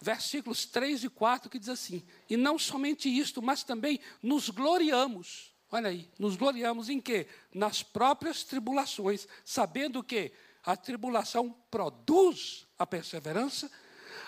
[0.00, 5.53] versículos 3 e 4, que diz assim: E não somente isto, mas também nos gloriamos
[5.70, 7.26] Olha aí, nos gloriamos em quê?
[7.52, 10.32] Nas próprias tribulações, sabendo que
[10.64, 13.70] a tribulação produz a perseverança,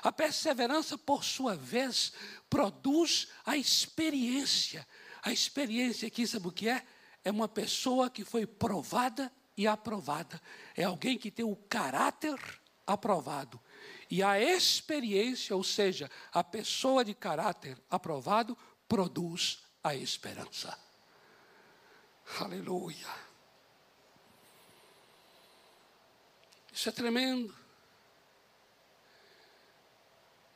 [0.02, 2.12] a perseverança, por sua vez,
[2.50, 4.86] produz a experiência.
[5.22, 6.84] A experiência aqui, sabe o que é?
[7.24, 10.40] É uma pessoa que foi provada e aprovada.
[10.76, 12.38] É alguém que tem o caráter
[12.86, 13.60] aprovado.
[14.08, 20.85] E a experiência, ou seja, a pessoa de caráter aprovado, produz a esperança.
[22.40, 23.26] Aleluia.
[26.72, 27.56] Isso é tremendo.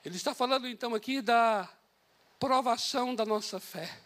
[0.04, 1.68] Ele está falando então aqui da
[2.38, 4.00] provação da nossa fé.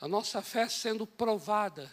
[0.00, 1.92] A nossa fé sendo provada,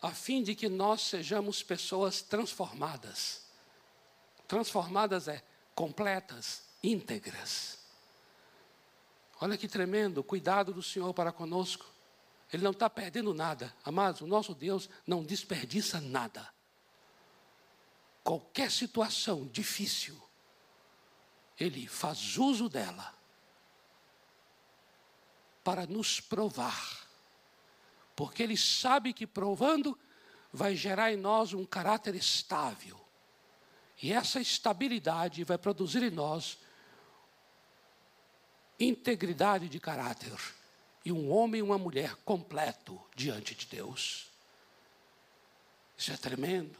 [0.00, 3.44] a fim de que nós sejamos pessoas transformadas.
[4.48, 5.42] Transformadas é
[5.74, 7.78] completas, íntegras.
[9.40, 11.91] Olha que tremendo, cuidado do Senhor para conosco.
[12.52, 13.74] Ele não está perdendo nada.
[13.82, 16.52] Amados, o nosso Deus não desperdiça nada.
[18.22, 20.20] Qualquer situação difícil,
[21.58, 23.14] Ele faz uso dela
[25.64, 27.08] para nos provar.
[28.14, 29.98] Porque Ele sabe que provando
[30.52, 33.00] vai gerar em nós um caráter estável.
[34.02, 36.58] E essa estabilidade vai produzir em nós
[38.78, 40.36] integridade de caráter
[41.04, 44.28] e um homem e uma mulher completo diante de Deus.
[45.96, 46.78] Isso é tremendo.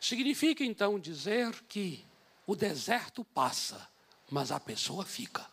[0.00, 2.04] Significa então dizer que
[2.46, 3.88] o deserto passa,
[4.30, 5.46] mas a pessoa fica.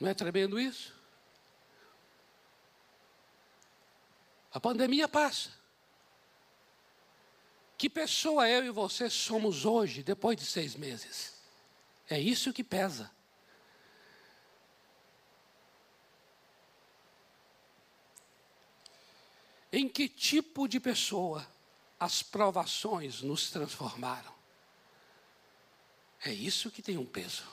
[0.00, 0.94] Não é tremendo isso?
[4.50, 5.59] A pandemia passa.
[7.80, 11.32] Que pessoa eu e você somos hoje, depois de seis meses?
[12.10, 13.10] É isso que pesa.
[19.72, 21.50] Em que tipo de pessoa
[21.98, 24.34] as provações nos transformaram?
[26.22, 27.48] É isso que tem um peso.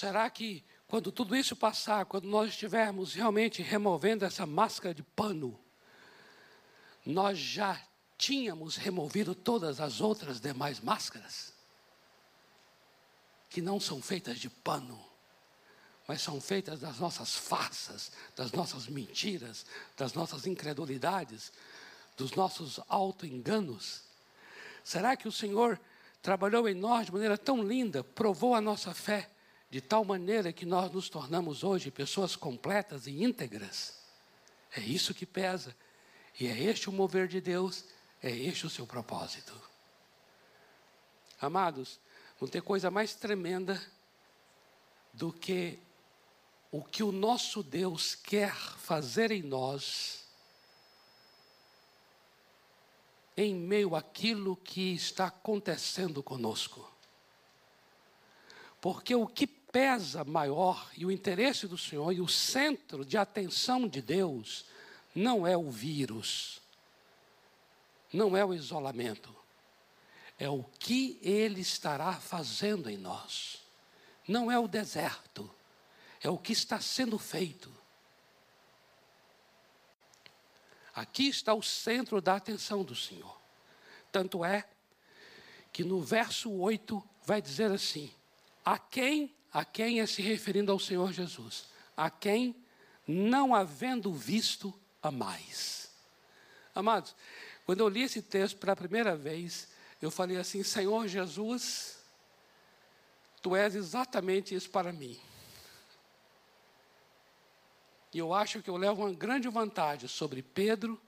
[0.00, 5.60] Será que quando tudo isso passar, quando nós estivermos realmente removendo essa máscara de pano,
[7.04, 7.78] nós já
[8.16, 11.52] tínhamos removido todas as outras demais máscaras?
[13.50, 14.98] Que não são feitas de pano,
[16.08, 19.66] mas são feitas das nossas farsas, das nossas mentiras,
[19.98, 21.52] das nossas incredulidades,
[22.16, 24.04] dos nossos auto-enganos.
[24.82, 25.78] Será que o Senhor
[26.22, 29.28] trabalhou em nós de maneira tão linda, provou a nossa fé,
[29.70, 33.94] de tal maneira que nós nos tornamos hoje pessoas completas e íntegras?
[34.76, 35.74] É isso que pesa.
[36.38, 37.84] E é este o mover de Deus,
[38.22, 39.54] é este o seu propósito.
[41.40, 42.00] Amados,
[42.40, 43.80] não tem coisa mais tremenda
[45.12, 45.78] do que
[46.72, 50.24] o que o nosso Deus quer fazer em nós,
[53.36, 56.88] em meio àquilo que está acontecendo conosco.
[58.80, 63.86] Porque o que pesa maior e o interesse do Senhor e o centro de atenção
[63.86, 64.64] de Deus
[65.14, 66.60] não é o vírus,
[68.12, 69.34] não é o isolamento,
[70.38, 73.62] é o que Ele estará fazendo em nós,
[74.26, 75.50] não é o deserto
[76.20, 77.72] é o que está sendo feito.
[80.94, 83.40] Aqui está o centro da atenção do Senhor.
[84.12, 84.68] Tanto é
[85.72, 88.12] que no verso 8 vai dizer assim:
[88.64, 92.54] a quem, a quem é se referindo ao Senhor Jesus, a quem
[93.06, 94.72] não havendo visto
[95.02, 95.90] a mais.
[96.74, 97.14] Amados,
[97.66, 99.68] quando eu li esse texto pela primeira vez,
[100.00, 101.98] eu falei assim: Senhor Jesus,
[103.42, 105.18] tu és exatamente isso para mim.
[108.12, 111.00] E eu acho que eu levo uma grande vantagem sobre Pedro,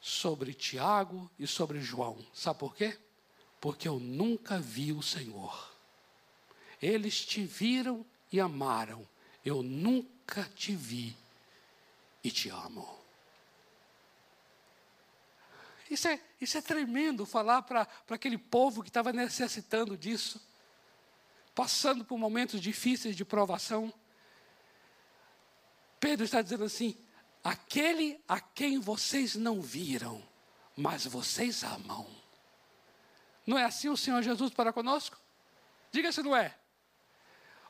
[0.00, 2.18] sobre Tiago e sobre João.
[2.34, 2.98] Sabe por quê?
[3.60, 5.69] Porque eu nunca vi o Senhor.
[6.80, 9.06] Eles te viram e amaram.
[9.44, 11.16] Eu nunca te vi
[12.22, 13.00] e te amo.
[15.90, 20.40] Isso é, isso é tremendo falar para aquele povo que estava necessitando disso,
[21.52, 23.92] passando por momentos difíceis de provação.
[25.98, 26.96] Pedro está dizendo assim:
[27.42, 30.22] aquele a quem vocês não viram,
[30.76, 32.06] mas vocês amam.
[33.44, 35.18] Não é assim o Senhor Jesus para conosco?
[35.90, 36.56] Diga se não é.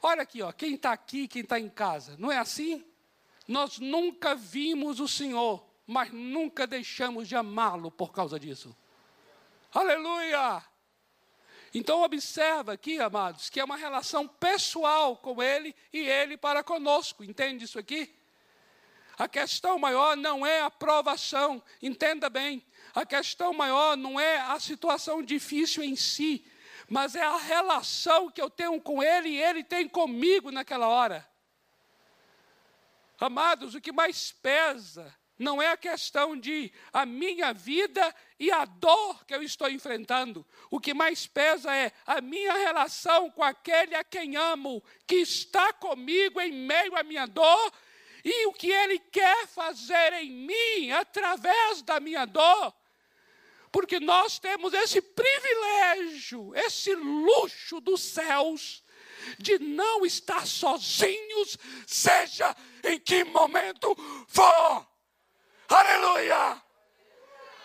[0.02, 2.84] Olha aqui, ó, quem está aqui, quem está em casa, não é assim?
[3.46, 8.74] Nós nunca vimos o Senhor, mas nunca deixamos de amá-lo por causa disso.
[9.72, 10.62] Aleluia!
[11.72, 17.22] Então observa aqui, amados, que é uma relação pessoal com Ele e Ele para conosco.
[17.22, 18.12] Entende isso aqui?
[19.18, 22.64] A questão maior não é a provação, entenda bem.
[22.94, 26.44] A questão maior não é a situação difícil em si,
[26.90, 31.24] mas é a relação que eu tenho com Ele e Ele tem comigo naquela hora.
[33.20, 38.64] Amados, o que mais pesa não é a questão de a minha vida e a
[38.64, 40.44] dor que eu estou enfrentando.
[40.68, 45.72] O que mais pesa é a minha relação com aquele a quem amo, que está
[45.72, 47.72] comigo em meio à minha dor
[48.24, 52.74] e o que Ele quer fazer em mim através da minha dor.
[53.72, 58.82] Porque nós temos esse privilégio, esse luxo dos céus,
[59.38, 61.56] de não estar sozinhos,
[61.86, 63.94] seja em que momento
[64.26, 64.86] for.
[65.68, 66.60] Aleluia!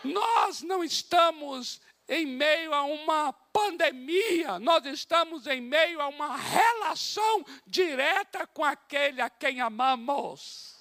[0.03, 7.43] Nós não estamos em meio a uma pandemia, nós estamos em meio a uma relação
[7.65, 10.75] direta com aquele a quem amamos.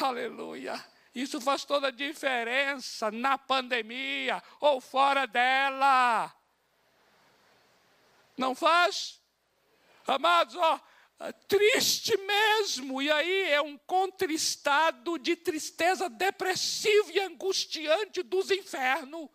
[0.00, 0.91] Aleluia.
[1.14, 6.34] Isso faz toda a diferença na pandemia ou fora dela.
[8.36, 9.20] Não faz?
[10.06, 10.80] Amados, ó,
[11.46, 19.28] triste mesmo, e aí é um contristado de tristeza depressiva e angustiante dos infernos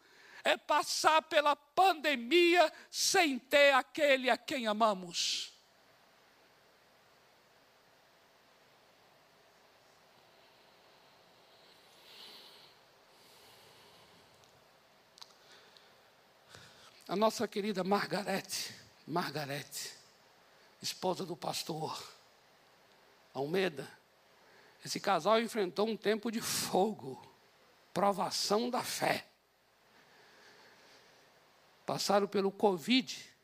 [0.47, 5.56] é passar pela pandemia sem ter aquele a quem amamos.
[17.07, 18.75] A nossa querida Margarete,
[19.07, 19.93] Margarete,
[20.81, 22.01] esposa do pastor
[23.33, 23.89] Almeida,
[24.85, 27.21] esse casal enfrentou um tempo de fogo,
[27.93, 29.25] provação da fé
[31.85, 33.37] passaram pelo Covid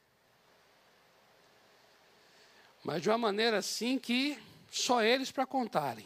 [2.84, 4.38] Mas de uma maneira assim que
[4.70, 6.06] só eles para contarem.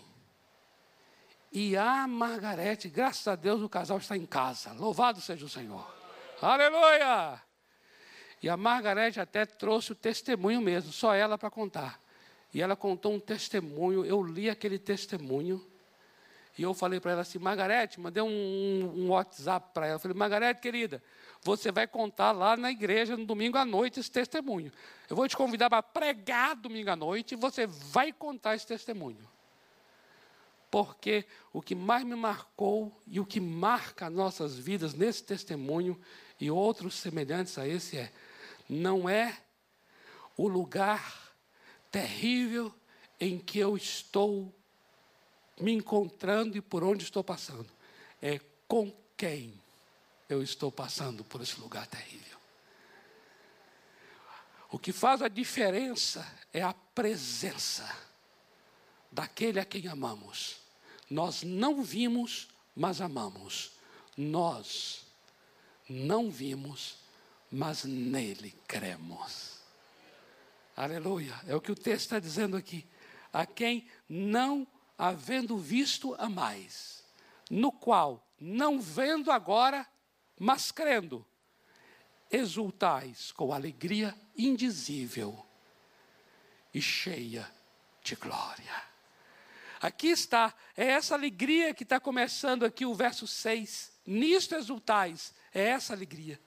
[1.52, 4.74] E a Margarete, graças a Deus, o casal está em casa.
[4.74, 5.92] Louvado seja o Senhor.
[6.40, 7.47] Aleluia!
[8.42, 12.00] E a Margarete até trouxe o testemunho mesmo, só ela para contar.
[12.54, 15.66] E ela contou um testemunho, eu li aquele testemunho.
[16.58, 19.96] E eu falei para ela assim, Margarete, mandei um, um WhatsApp para ela.
[19.96, 21.04] Eu falei, Margarete, querida,
[21.42, 24.72] você vai contar lá na igreja no domingo à noite esse testemunho.
[25.10, 29.28] Eu vou te convidar para pregar domingo à noite e você vai contar esse testemunho.
[30.70, 36.00] Porque o que mais me marcou e o que marca nossas vidas nesse testemunho
[36.40, 38.12] e outros semelhantes a esse é:
[38.70, 39.42] não é
[40.36, 41.34] o lugar
[41.92, 42.74] terrível
[43.20, 44.54] em que eu estou
[45.60, 47.68] me encontrando e por onde estou passando,
[48.22, 49.60] é com quem
[50.30, 52.38] eu estou passando por esse lugar terrível.
[54.70, 57.90] O que faz a diferença é a presença
[59.12, 60.58] daquele a quem amamos.
[61.10, 63.72] Nós não vimos, mas amamos.
[64.16, 65.06] Nós
[65.88, 66.98] não vimos,
[67.52, 69.58] mas nele cremos.
[70.76, 71.34] Aleluia.
[71.48, 72.88] É o que o texto está dizendo aqui.
[73.32, 74.68] A quem não
[74.98, 77.04] havendo visto a mais,
[77.50, 79.88] no qual, não vendo agora,
[80.40, 81.26] mas crendo,
[82.32, 85.46] exultais com alegria indizível
[86.74, 87.50] e cheia
[88.04, 88.88] de glória.
[89.80, 93.92] Aqui está, é essa alegria que está começando aqui o verso 6.
[94.06, 96.40] Nisto exultais, é essa alegria.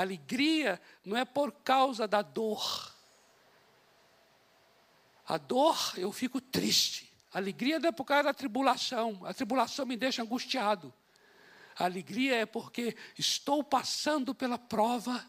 [0.00, 2.92] Alegria não é por causa da dor.
[5.26, 7.12] A dor, eu fico triste.
[7.32, 9.20] A alegria não é por causa da tribulação.
[9.24, 10.92] A tribulação me deixa angustiado.
[11.78, 15.24] A alegria é porque estou passando pela prova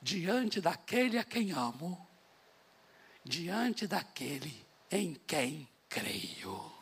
[0.00, 2.06] diante daquele a quem amo,
[3.24, 6.72] diante daquele em quem creio.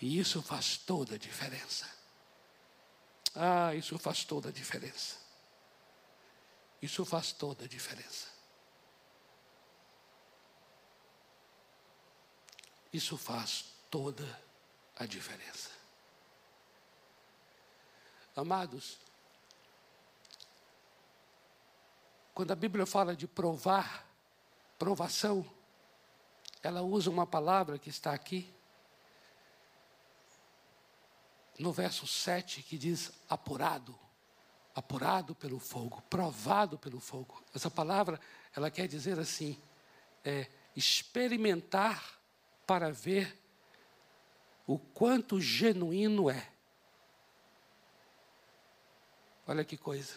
[0.00, 1.99] E isso faz toda a diferença.
[3.34, 5.16] Ah, isso faz toda a diferença.
[6.82, 8.28] Isso faz toda a diferença.
[12.92, 14.24] Isso faz toda
[14.96, 15.70] a diferença.
[18.34, 18.98] Amados,
[22.34, 24.06] quando a Bíblia fala de provar,
[24.78, 25.48] provação,
[26.62, 28.52] ela usa uma palavra que está aqui,
[31.60, 33.96] no verso 7, que diz apurado,
[34.74, 37.44] apurado pelo fogo, provado pelo fogo.
[37.54, 38.18] Essa palavra,
[38.56, 39.60] ela quer dizer assim,
[40.24, 42.18] é, experimentar
[42.66, 43.38] para ver
[44.66, 46.50] o quanto genuíno é.
[49.46, 50.14] Olha que coisa.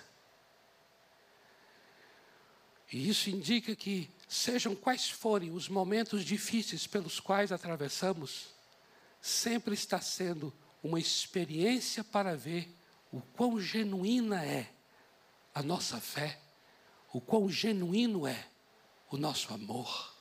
[2.90, 8.54] E isso indica que, sejam quais forem os momentos difíceis pelos quais atravessamos,
[9.20, 10.54] sempre está sendo
[10.84, 12.76] uma experiência para ver
[13.12, 14.72] o quão genuína é
[15.56, 16.40] a nossa fé,
[17.12, 18.48] o quão genuíno é
[19.10, 20.14] o nosso amor,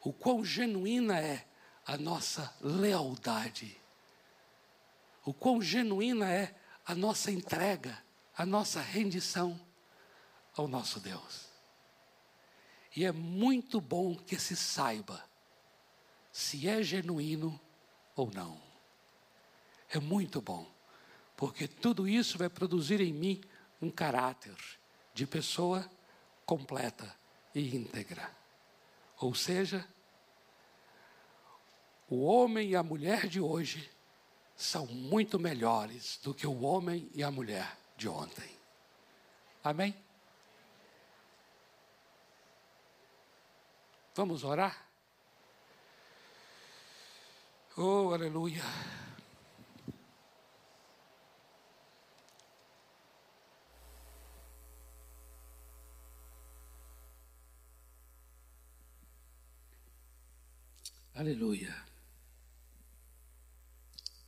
[0.00, 1.46] o quão genuína é
[1.84, 3.76] a nossa lealdade,
[5.24, 6.54] o quão genuína é
[6.86, 8.02] a nossa entrega
[8.36, 9.60] a nossa rendição
[10.56, 11.48] ao nosso Deus.
[12.94, 15.22] E é muito bom que se saiba
[16.30, 17.60] se é genuíno
[18.16, 18.61] ou não.
[19.94, 20.66] É muito bom,
[21.36, 23.42] porque tudo isso vai produzir em mim
[23.80, 24.56] um caráter
[25.12, 25.86] de pessoa
[26.46, 27.14] completa
[27.54, 28.34] e íntegra.
[29.20, 29.86] Ou seja,
[32.08, 33.90] o homem e a mulher de hoje
[34.56, 38.50] são muito melhores do que o homem e a mulher de ontem.
[39.62, 39.94] Amém?
[44.14, 44.88] Vamos orar?
[47.76, 48.62] Oh, aleluia.
[61.14, 61.74] Aleluia.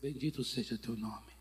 [0.02, 1.32] Bendito seja teu nome.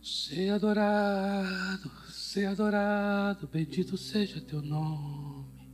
[0.00, 5.68] Ser adorado, ser adorado, bendito seja teu nome.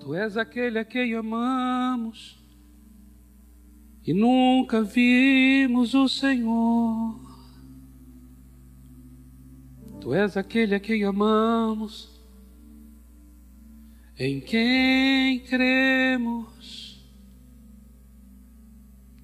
[0.00, 2.38] Tu és aquele a quem amamos
[4.02, 7.20] e nunca vimos o Senhor.
[10.00, 12.17] Tu és aquele a quem amamos,
[14.18, 17.06] em quem cremos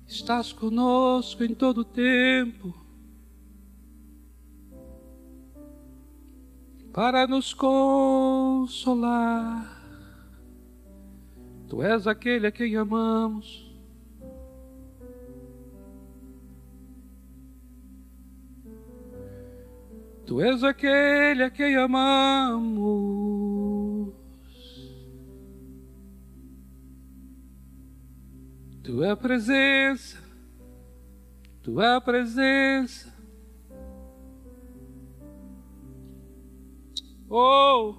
[0.07, 2.85] estás conosco em todo tempo.
[6.95, 9.03] para nos consolar.
[11.69, 13.69] Tu és aquele a quem amamos.
[20.25, 23.44] Tu és aquele a quem amamos.
[28.85, 30.23] Tua presença,
[31.63, 33.15] tua presença.
[37.27, 37.97] Oh,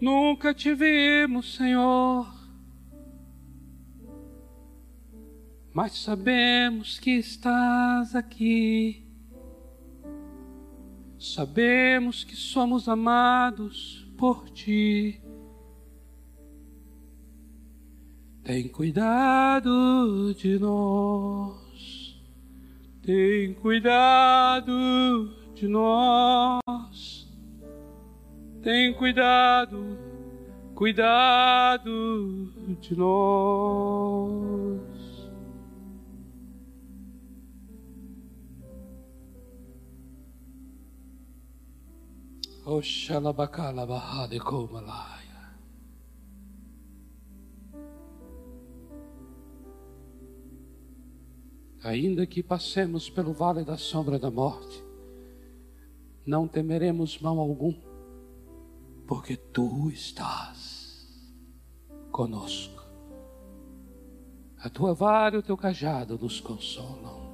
[0.00, 2.26] nunca te vimos, Senhor,
[5.72, 9.06] mas sabemos que estás aqui.
[11.20, 15.18] Sabemos que somos amados por ti.
[18.44, 22.22] Tem cuidado de nós,
[23.02, 24.72] tem cuidado
[25.54, 27.26] de nós,
[28.62, 29.98] tem cuidado,
[30.74, 34.89] cuidado de nós.
[51.82, 54.84] Ainda que passemos pelo vale da sombra da morte,
[56.24, 57.74] não temeremos mal algum,
[59.04, 61.08] porque tu estás
[62.12, 62.84] conosco.
[64.58, 67.30] A tua vara e o teu cajado nos consolam.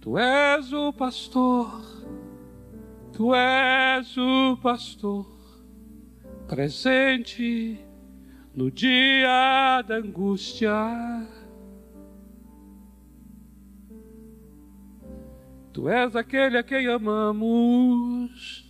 [0.00, 1.68] Tu és o pastor
[3.12, 5.26] Tu és o pastor
[6.46, 7.78] presente
[8.54, 10.72] no dia da angústia.
[15.72, 18.64] Tu és aquele a quem amamos,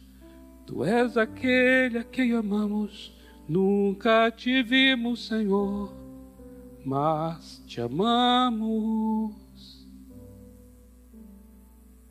[0.66, 3.16] Tu és aquele a quem amamos.
[3.48, 5.90] Nunca te vimos, Senhor,
[6.84, 9.48] mas te amamos.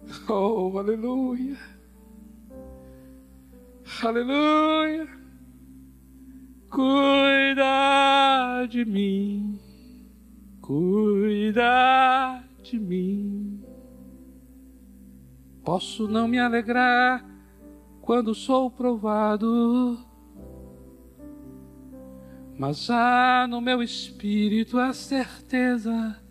[0.29, 1.76] Oh, aleluia.
[4.03, 5.07] Aleluia.
[6.69, 9.57] Cuida de mim,
[10.61, 13.63] cuida de mim.
[15.63, 17.25] Posso não me alegrar
[18.01, 19.97] quando sou provado,
[22.59, 26.21] mas há no meu espírito a certeza.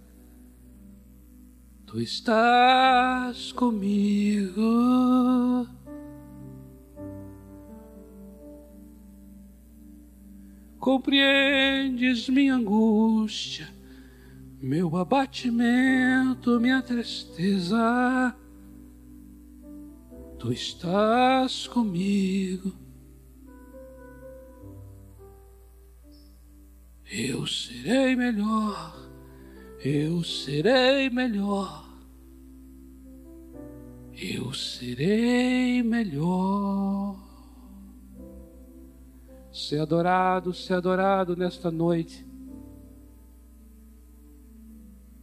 [1.87, 4.65] Tu estás comigo.
[10.87, 13.69] Compreendes minha angústia,
[14.63, 18.33] meu abatimento, minha tristeza.
[20.39, 22.73] Tu estás comigo.
[27.11, 29.11] Eu serei melhor,
[29.85, 31.85] eu serei melhor,
[34.15, 37.26] eu serei melhor.
[39.57, 42.27] Ser adorado, ser adorado nesta noite.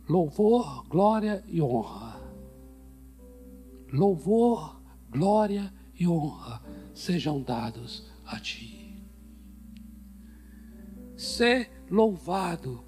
[0.09, 2.19] Louvor, glória e honra.
[3.93, 6.59] Louvor, glória e honra
[6.95, 9.05] sejam dados a ti.
[11.15, 12.83] Ser louvado,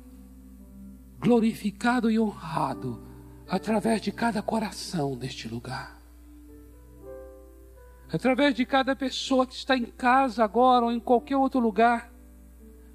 [1.20, 3.04] glorificado e honrado
[3.48, 5.95] através de cada coração deste lugar
[8.12, 12.14] através de cada pessoa que está em casa agora ou em qualquer outro lugar,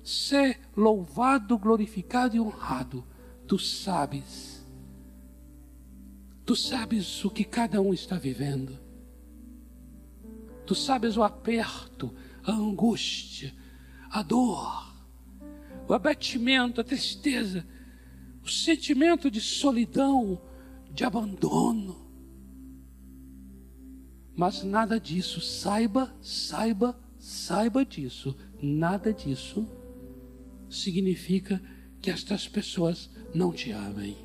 [0.02, 3.04] ser louvado, glorificado e honrado.
[3.46, 4.64] Tu sabes,
[6.44, 8.78] tu sabes o que cada um está vivendo,
[10.64, 13.52] tu sabes o aperto, a angústia,
[14.10, 14.94] a dor,
[15.88, 17.66] o abatimento, a tristeza,
[18.44, 20.40] o sentimento de solidão,
[20.92, 22.09] de abandono
[24.40, 29.68] mas nada disso, saiba, saiba, saiba disso, nada disso
[30.66, 31.60] significa
[32.00, 34.16] que estas pessoas não te amem.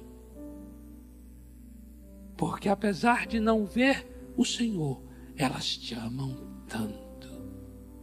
[2.37, 4.07] Porque apesar de não ver
[4.37, 5.03] o Senhor,
[5.35, 7.27] elas te amam tanto,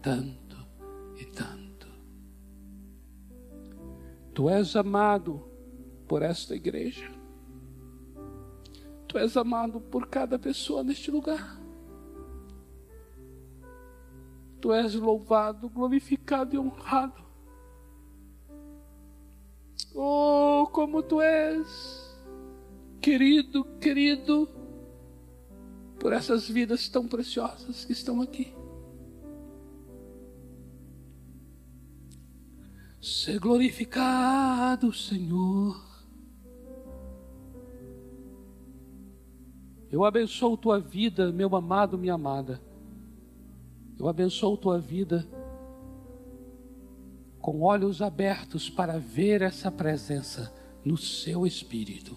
[0.03, 0.69] tanto
[1.19, 1.89] e tanto.
[4.35, 5.49] Tu és amado
[6.07, 7.11] por esta igreja.
[9.09, 11.62] Tu és amado por cada pessoa neste lugar.
[14.63, 17.21] Tu és louvado, glorificado e honrado.
[19.93, 22.17] Oh, como tu és
[23.01, 24.49] querido, querido,
[25.99, 28.55] por essas vidas tão preciosas que estão aqui.
[33.01, 35.85] Ser glorificado, Senhor.
[39.91, 42.72] Eu abençoo tua vida, meu amado, minha amada.
[44.03, 45.25] Eu abençoo tua vida
[47.41, 50.53] com olhos abertos para ver essa presença
[50.85, 52.17] no seu espírito.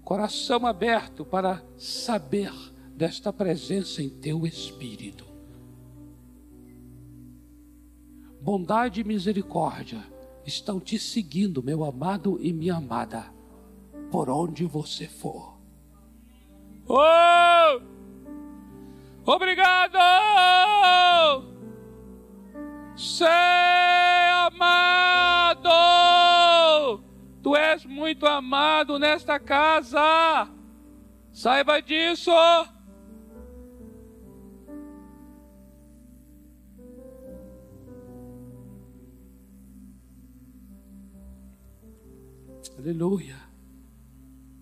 [0.00, 2.52] Coração aberto para saber
[2.94, 5.26] desta presença em teu espírito.
[8.40, 10.06] Bondade e misericórdia
[10.46, 13.26] estão te seguindo, meu amado e minha amada,
[14.08, 15.58] por onde você for.
[16.86, 17.97] Oh!
[19.30, 19.98] Obrigado!
[22.96, 23.26] Ser
[24.46, 25.68] amado.
[27.42, 30.48] Tu és muito amado nesta casa.
[31.30, 32.30] Saiba disso.
[42.78, 43.36] Aleluia.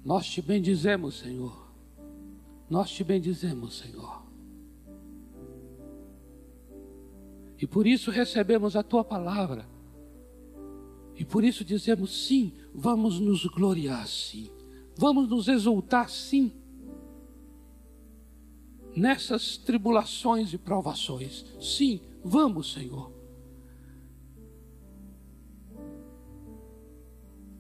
[0.05, 1.71] Nós te bendizemos, Senhor.
[2.69, 4.26] Nós te bendizemos, Senhor.
[7.59, 9.67] E por isso recebemos a tua palavra.
[11.15, 14.51] E por isso dizemos sim, vamos nos gloriar sim.
[14.97, 16.53] Vamos nos exultar sim.
[18.95, 21.45] Nessas tribulações e provações.
[21.61, 23.13] Sim, vamos, Senhor.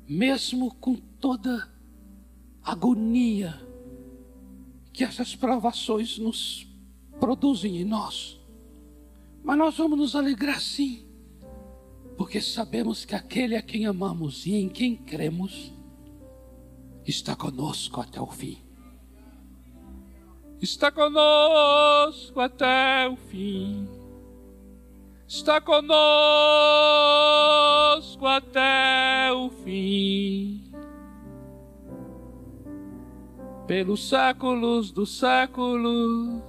[0.09, 1.68] Mesmo com toda
[2.62, 3.55] agonia
[4.92, 6.66] que essas provações nos
[7.18, 8.38] produzem em nós
[9.47, 11.07] mas nós vamos nos alegrar sim,
[12.16, 15.72] porque sabemos que aquele a quem amamos e em quem cremos
[17.07, 18.59] está conosco até o fim.
[20.61, 23.88] Está conosco até o fim.
[25.28, 25.86] Está conosco
[28.26, 30.72] até o fim.
[33.68, 36.42] Pelos séculos dos séculos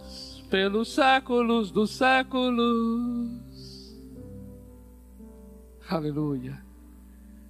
[0.49, 3.47] pelos séculos dos séculos.
[5.89, 6.65] Aleluia.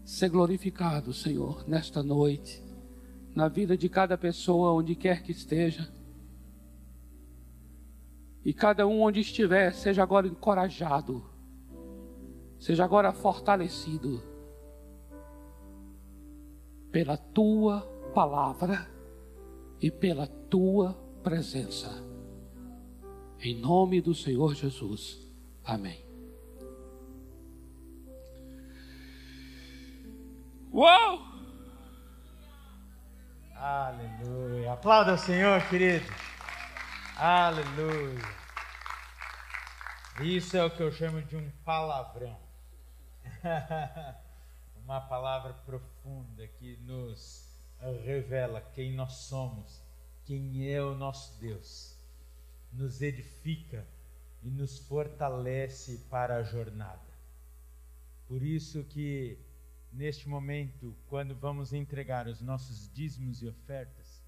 [0.04, 2.64] Ser glorificado, Senhor, nesta noite,
[3.36, 5.92] na vida de cada pessoa, onde quer que esteja.
[8.44, 11.26] E cada um onde estiver, seja agora encorajado,
[12.58, 14.24] seja agora fortalecido
[16.92, 17.82] pela tua
[18.14, 18.90] palavra
[19.82, 22.07] e pela tua presença.
[23.40, 25.20] Em nome do Senhor Jesus.
[25.64, 26.04] Amém.
[30.72, 31.22] Uou!
[33.56, 34.74] Aleluia.
[34.74, 36.06] Aplauda o Senhor, querido.
[37.16, 38.38] Aleluia.
[40.22, 42.40] Isso é o que eu chamo de um palavrão.
[44.84, 47.56] Uma palavra profunda que nos
[48.04, 49.80] revela quem nós somos,
[50.26, 51.97] quem é o nosso Deus
[52.72, 53.86] nos edifica
[54.44, 57.08] e nos fortalece para a jornada.
[58.28, 59.38] Por isso que
[59.92, 64.22] neste momento, quando vamos entregar os nossos dízimos e ofertas,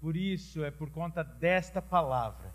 [0.00, 2.54] por isso é por conta desta palavra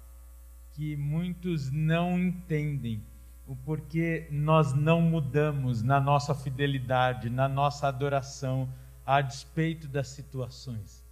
[0.74, 3.01] que muitos não entendem
[3.47, 8.68] o porquê nós não mudamos na nossa fidelidade, na nossa adoração,
[9.06, 11.06] a despeito das situações.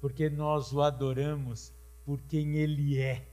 [0.00, 1.72] Porque nós o adoramos
[2.06, 3.26] por quem Ele é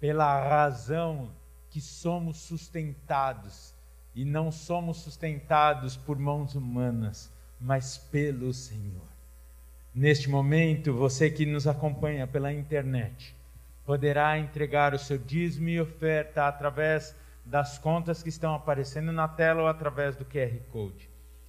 [0.00, 1.30] pela razão
[1.68, 3.74] que somos sustentados
[4.14, 7.30] e não somos sustentados por mãos humanas,
[7.60, 9.06] mas pelo Senhor.
[9.94, 13.36] Neste momento, você que nos acompanha pela internet
[13.84, 19.62] poderá entregar o seu dízimo e oferta através das contas que estão aparecendo na tela
[19.62, 21.08] ou através do QR Code.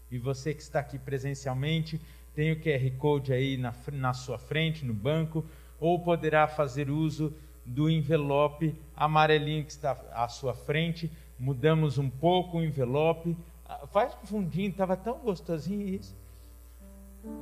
[0.10, 2.02] E você que está aqui presencialmente,
[2.36, 5.46] tem o QR Code aí na, na sua frente, no banco,
[5.80, 7.34] ou poderá fazer uso
[7.66, 11.12] do envelope amarelinho que está à sua frente.
[11.38, 13.38] Mudamos um pouco o envelope.
[13.66, 16.16] Ah, faz um fundinho, estava tão gostosinho isso.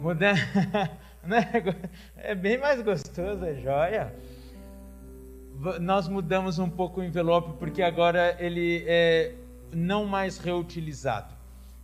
[0.02, 0.34] Muda...
[1.24, 1.44] Né?
[2.16, 4.16] é bem mais gostoso, é joia.
[5.82, 9.36] Nós mudamos um pouco o envelope porque agora ele é
[9.74, 11.34] não mais reutilizado.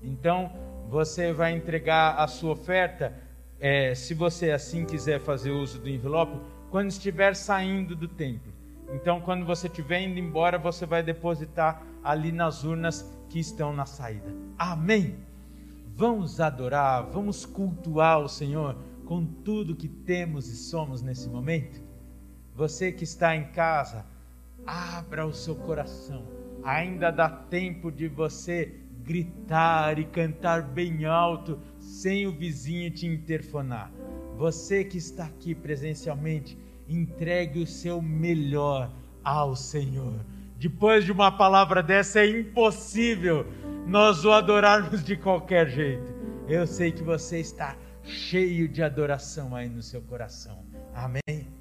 [0.02, 0.50] Então,
[0.94, 3.16] você vai entregar a sua oferta,
[3.60, 6.40] é, se você assim quiser fazer uso do envelope,
[6.70, 8.54] quando estiver saindo do templo.
[8.94, 13.88] Então, quando você estiver indo embora, você vai depositar ali nas urnas que estão na
[13.88, 14.32] saída.
[14.56, 15.16] Amém.
[15.96, 21.82] Vamos adorar, vamos cultuar o Senhor com tudo que temos e somos nesse momento?
[22.54, 24.06] Você que está em casa,
[24.64, 26.24] abra o seu coração.
[26.64, 33.92] Ainda dá tempo de você gritar e cantar bem alto, sem o vizinho te interfonar.
[34.38, 38.92] Você que está aqui presencialmente, entregue o seu melhor
[39.24, 40.26] ao Senhor.
[40.58, 43.46] Depois de uma palavra dessa, é impossível
[43.86, 46.14] nós o adorarmos de qualquer jeito.
[46.48, 50.66] Eu sei que você está cheio de adoração aí no seu coração.
[50.94, 51.53] Amém.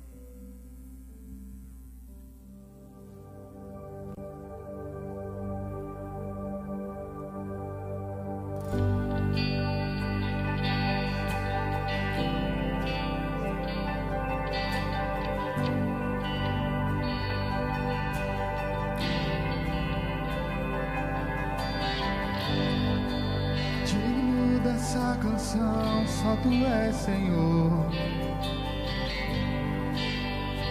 [25.22, 27.86] canção só tu és, Senhor.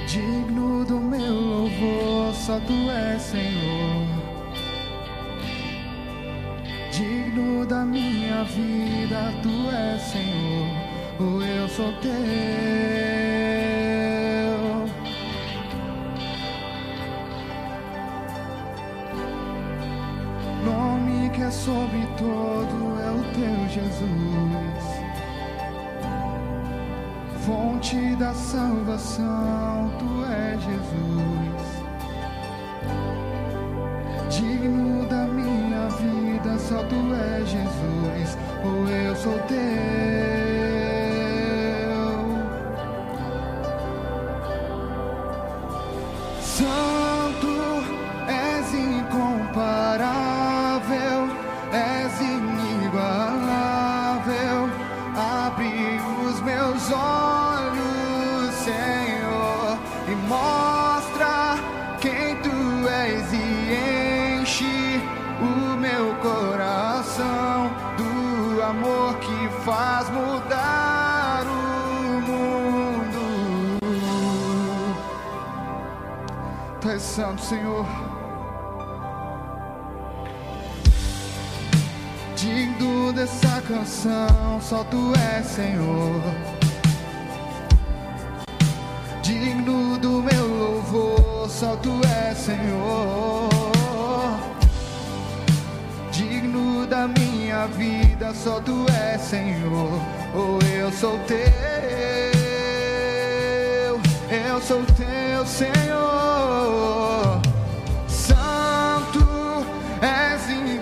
[0.07, 4.07] Digno do meu louvor, só tu és, Senhor.
[6.91, 10.67] Digno da minha vida, tu és, Senhor.
[11.19, 13.11] O eu sou teu.
[23.72, 24.03] Jesus,
[27.45, 31.70] fonte da salvação, tu és Jesus.
[77.12, 77.86] Santo, Senhor.
[82.38, 86.22] Digno dessa canção, só tu és, Senhor.
[89.22, 91.99] Digno do meu louvor, só tu
[92.30, 93.49] és, Senhor.
[96.14, 99.99] Digno da minha vida, só tu és, Senhor.
[100.34, 101.36] Oh, eu sou teu
[104.32, 107.41] eu sou teu Senhor.
[108.07, 109.65] Santo
[110.01, 110.81] és in...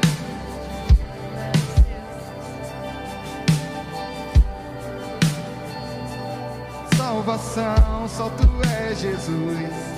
[6.95, 8.49] Salvação, só tu
[8.87, 9.89] és Jesus.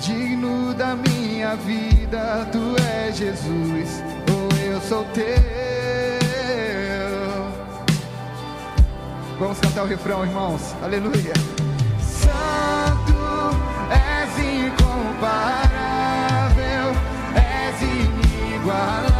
[0.00, 4.02] Digno da minha vida, tu és Jesus.
[4.30, 5.24] Oh, eu sou teu.
[9.38, 10.74] Vamos cantar o refrão, irmãos.
[10.82, 11.32] Aleluia.
[15.18, 16.92] Incomparável,
[17.34, 19.17] és inigualável.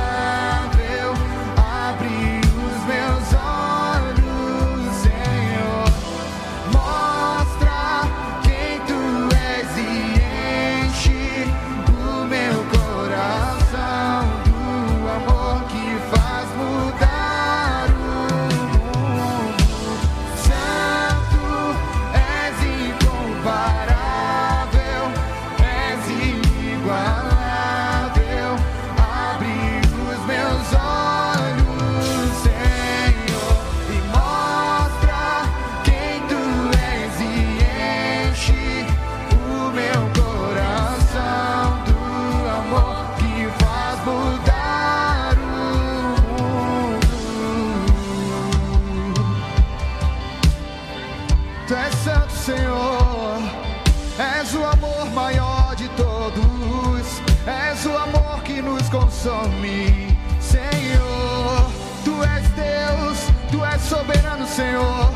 [64.59, 65.07] 脆弱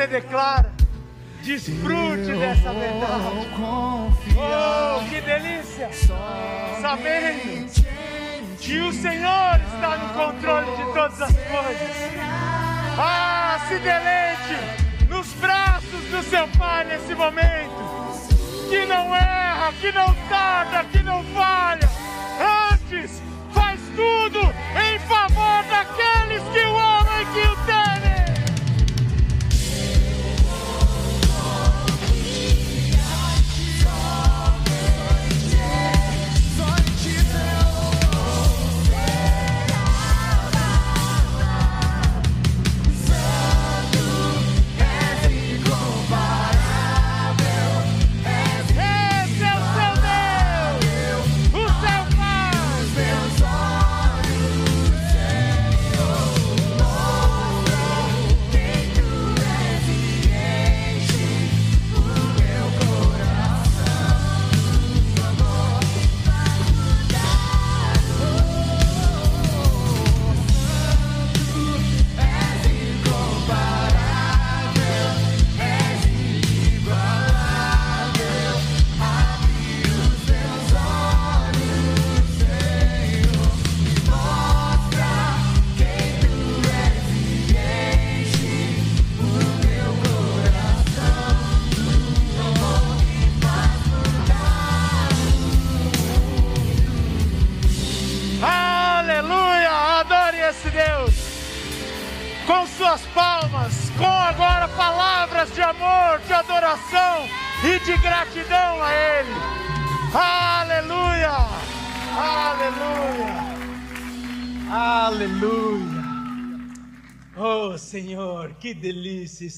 [0.00, 0.72] você declara,
[1.42, 3.22] desfrute dessa verdade.
[4.34, 5.90] Oh, que delícia!
[6.80, 7.68] Sabendo
[8.58, 11.90] que o Senhor está no controle de todas as coisas.
[12.98, 17.90] Ah, se deleite nos braços do seu Pai nesse momento.
[18.70, 21.69] Que não erra, que não tarda, que não falha.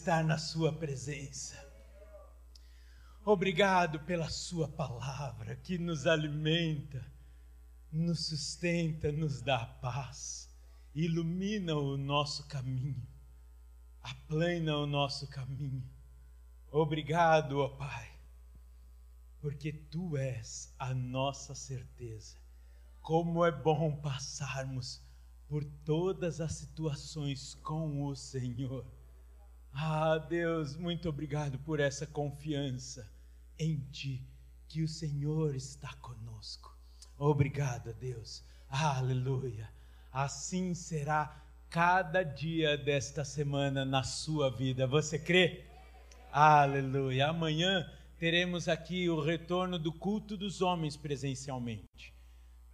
[0.03, 1.57] Estar na Sua presença.
[3.25, 7.01] Obrigado pela Sua palavra que nos alimenta
[7.93, 10.51] nos sustenta, nos dá paz,
[10.95, 13.07] ilumina o nosso caminho,
[14.03, 15.87] aplana o nosso caminho.
[16.71, 18.11] Obrigado, ó Pai,
[19.41, 22.39] porque Tu és a nossa certeza.
[23.03, 25.03] Como é bom passarmos
[25.47, 29.02] por todas as situações com o Senhor.
[29.75, 33.11] Ah, Deus, muito obrigado por essa confiança
[33.59, 34.23] em Ti,
[34.69, 36.77] que o Senhor está conosco.
[37.19, 38.45] Obrigado, Deus.
[38.69, 39.71] Aleluia.
[40.13, 44.87] Assim será cada dia desta semana na sua vida.
[44.87, 45.65] Você crê?
[46.31, 47.29] Aleluia.
[47.29, 52.13] Amanhã teremos aqui o retorno do culto dos homens presencialmente.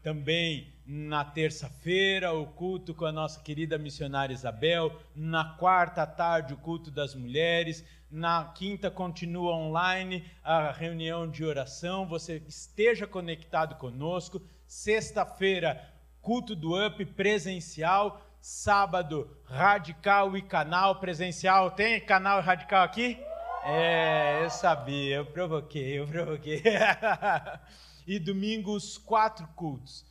[0.02, 4.98] Também na terça-feira, o culto com a nossa querida missionária Isabel.
[5.14, 7.84] Na quarta tarde, o culto das mulheres.
[8.10, 12.06] Na quinta, continua online a reunião de oração.
[12.06, 14.40] Você esteja conectado conosco.
[14.66, 15.92] Sexta-feira,
[16.22, 18.22] culto do UP presencial.
[18.40, 21.72] Sábado, radical e canal presencial.
[21.72, 23.18] Tem canal radical aqui?
[23.64, 26.62] É, eu sabia, eu provoquei, eu provoquei.
[28.08, 30.02] e domingo os quatro cultos.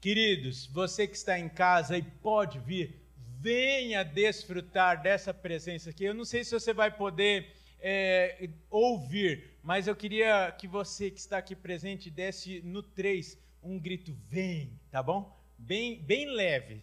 [0.00, 3.00] Queridos, você que está em casa e pode vir,
[3.40, 6.04] venha desfrutar dessa presença aqui.
[6.04, 11.20] Eu não sei se você vai poder é, ouvir, mas eu queria que você que
[11.20, 15.32] está aqui presente desse no 3 um grito: vem, tá bom?
[15.56, 16.82] Bem, bem leve,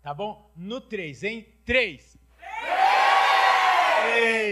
[0.00, 0.52] tá bom?
[0.54, 1.46] No 3, hein?
[1.64, 2.16] 3.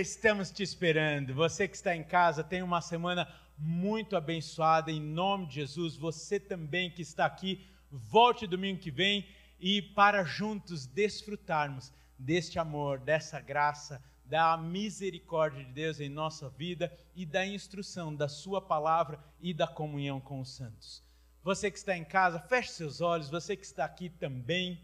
[0.00, 1.32] Estamos te esperando.
[1.32, 5.96] Você que está em casa, tem uma semana muito abençoada em nome de Jesus.
[5.96, 9.26] Você também que está aqui, volte domingo que vem
[9.58, 16.92] e para juntos desfrutarmos deste amor, dessa graça, da misericórdia de Deus em nossa vida
[17.16, 21.02] e da instrução da Sua palavra e da comunhão com os santos.
[21.42, 24.80] Você que está em casa, feche seus olhos, você que está aqui também,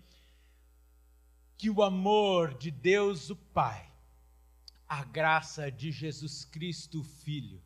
[1.59, 3.87] que o amor de Deus, o Pai,
[4.89, 7.61] a graça de Jesus Cristo, o Filho,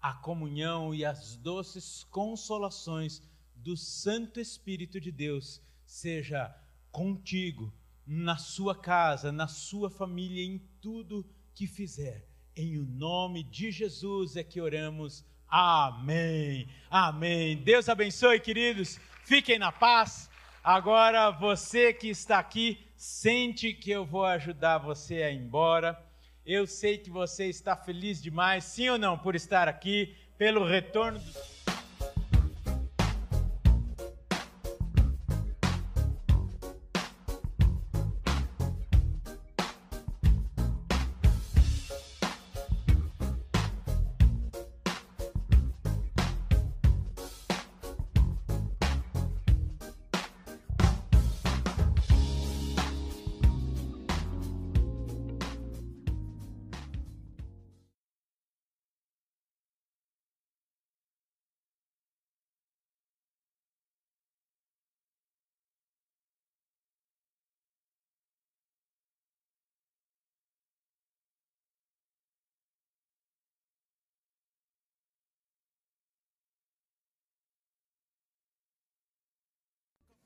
[0.00, 3.22] a comunhão e as doces consolações
[3.54, 6.54] do Santo Espírito de Deus seja
[6.90, 7.72] contigo,
[8.06, 11.24] na sua casa, na sua família, em tudo
[11.54, 12.26] que fizer.
[12.56, 15.24] Em o nome de Jesus é que oramos.
[15.48, 16.68] Amém.
[16.90, 17.56] Amém.
[17.58, 18.98] Deus abençoe, queridos.
[19.24, 20.28] Fiquem na paz.
[20.62, 26.09] Agora você que está aqui, sente que eu vou ajudar você a ir embora.
[26.52, 31.20] Eu sei que você está feliz demais, sim ou não, por estar aqui, pelo retorno
[31.20, 31.49] do.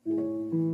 [0.07, 0.74] A força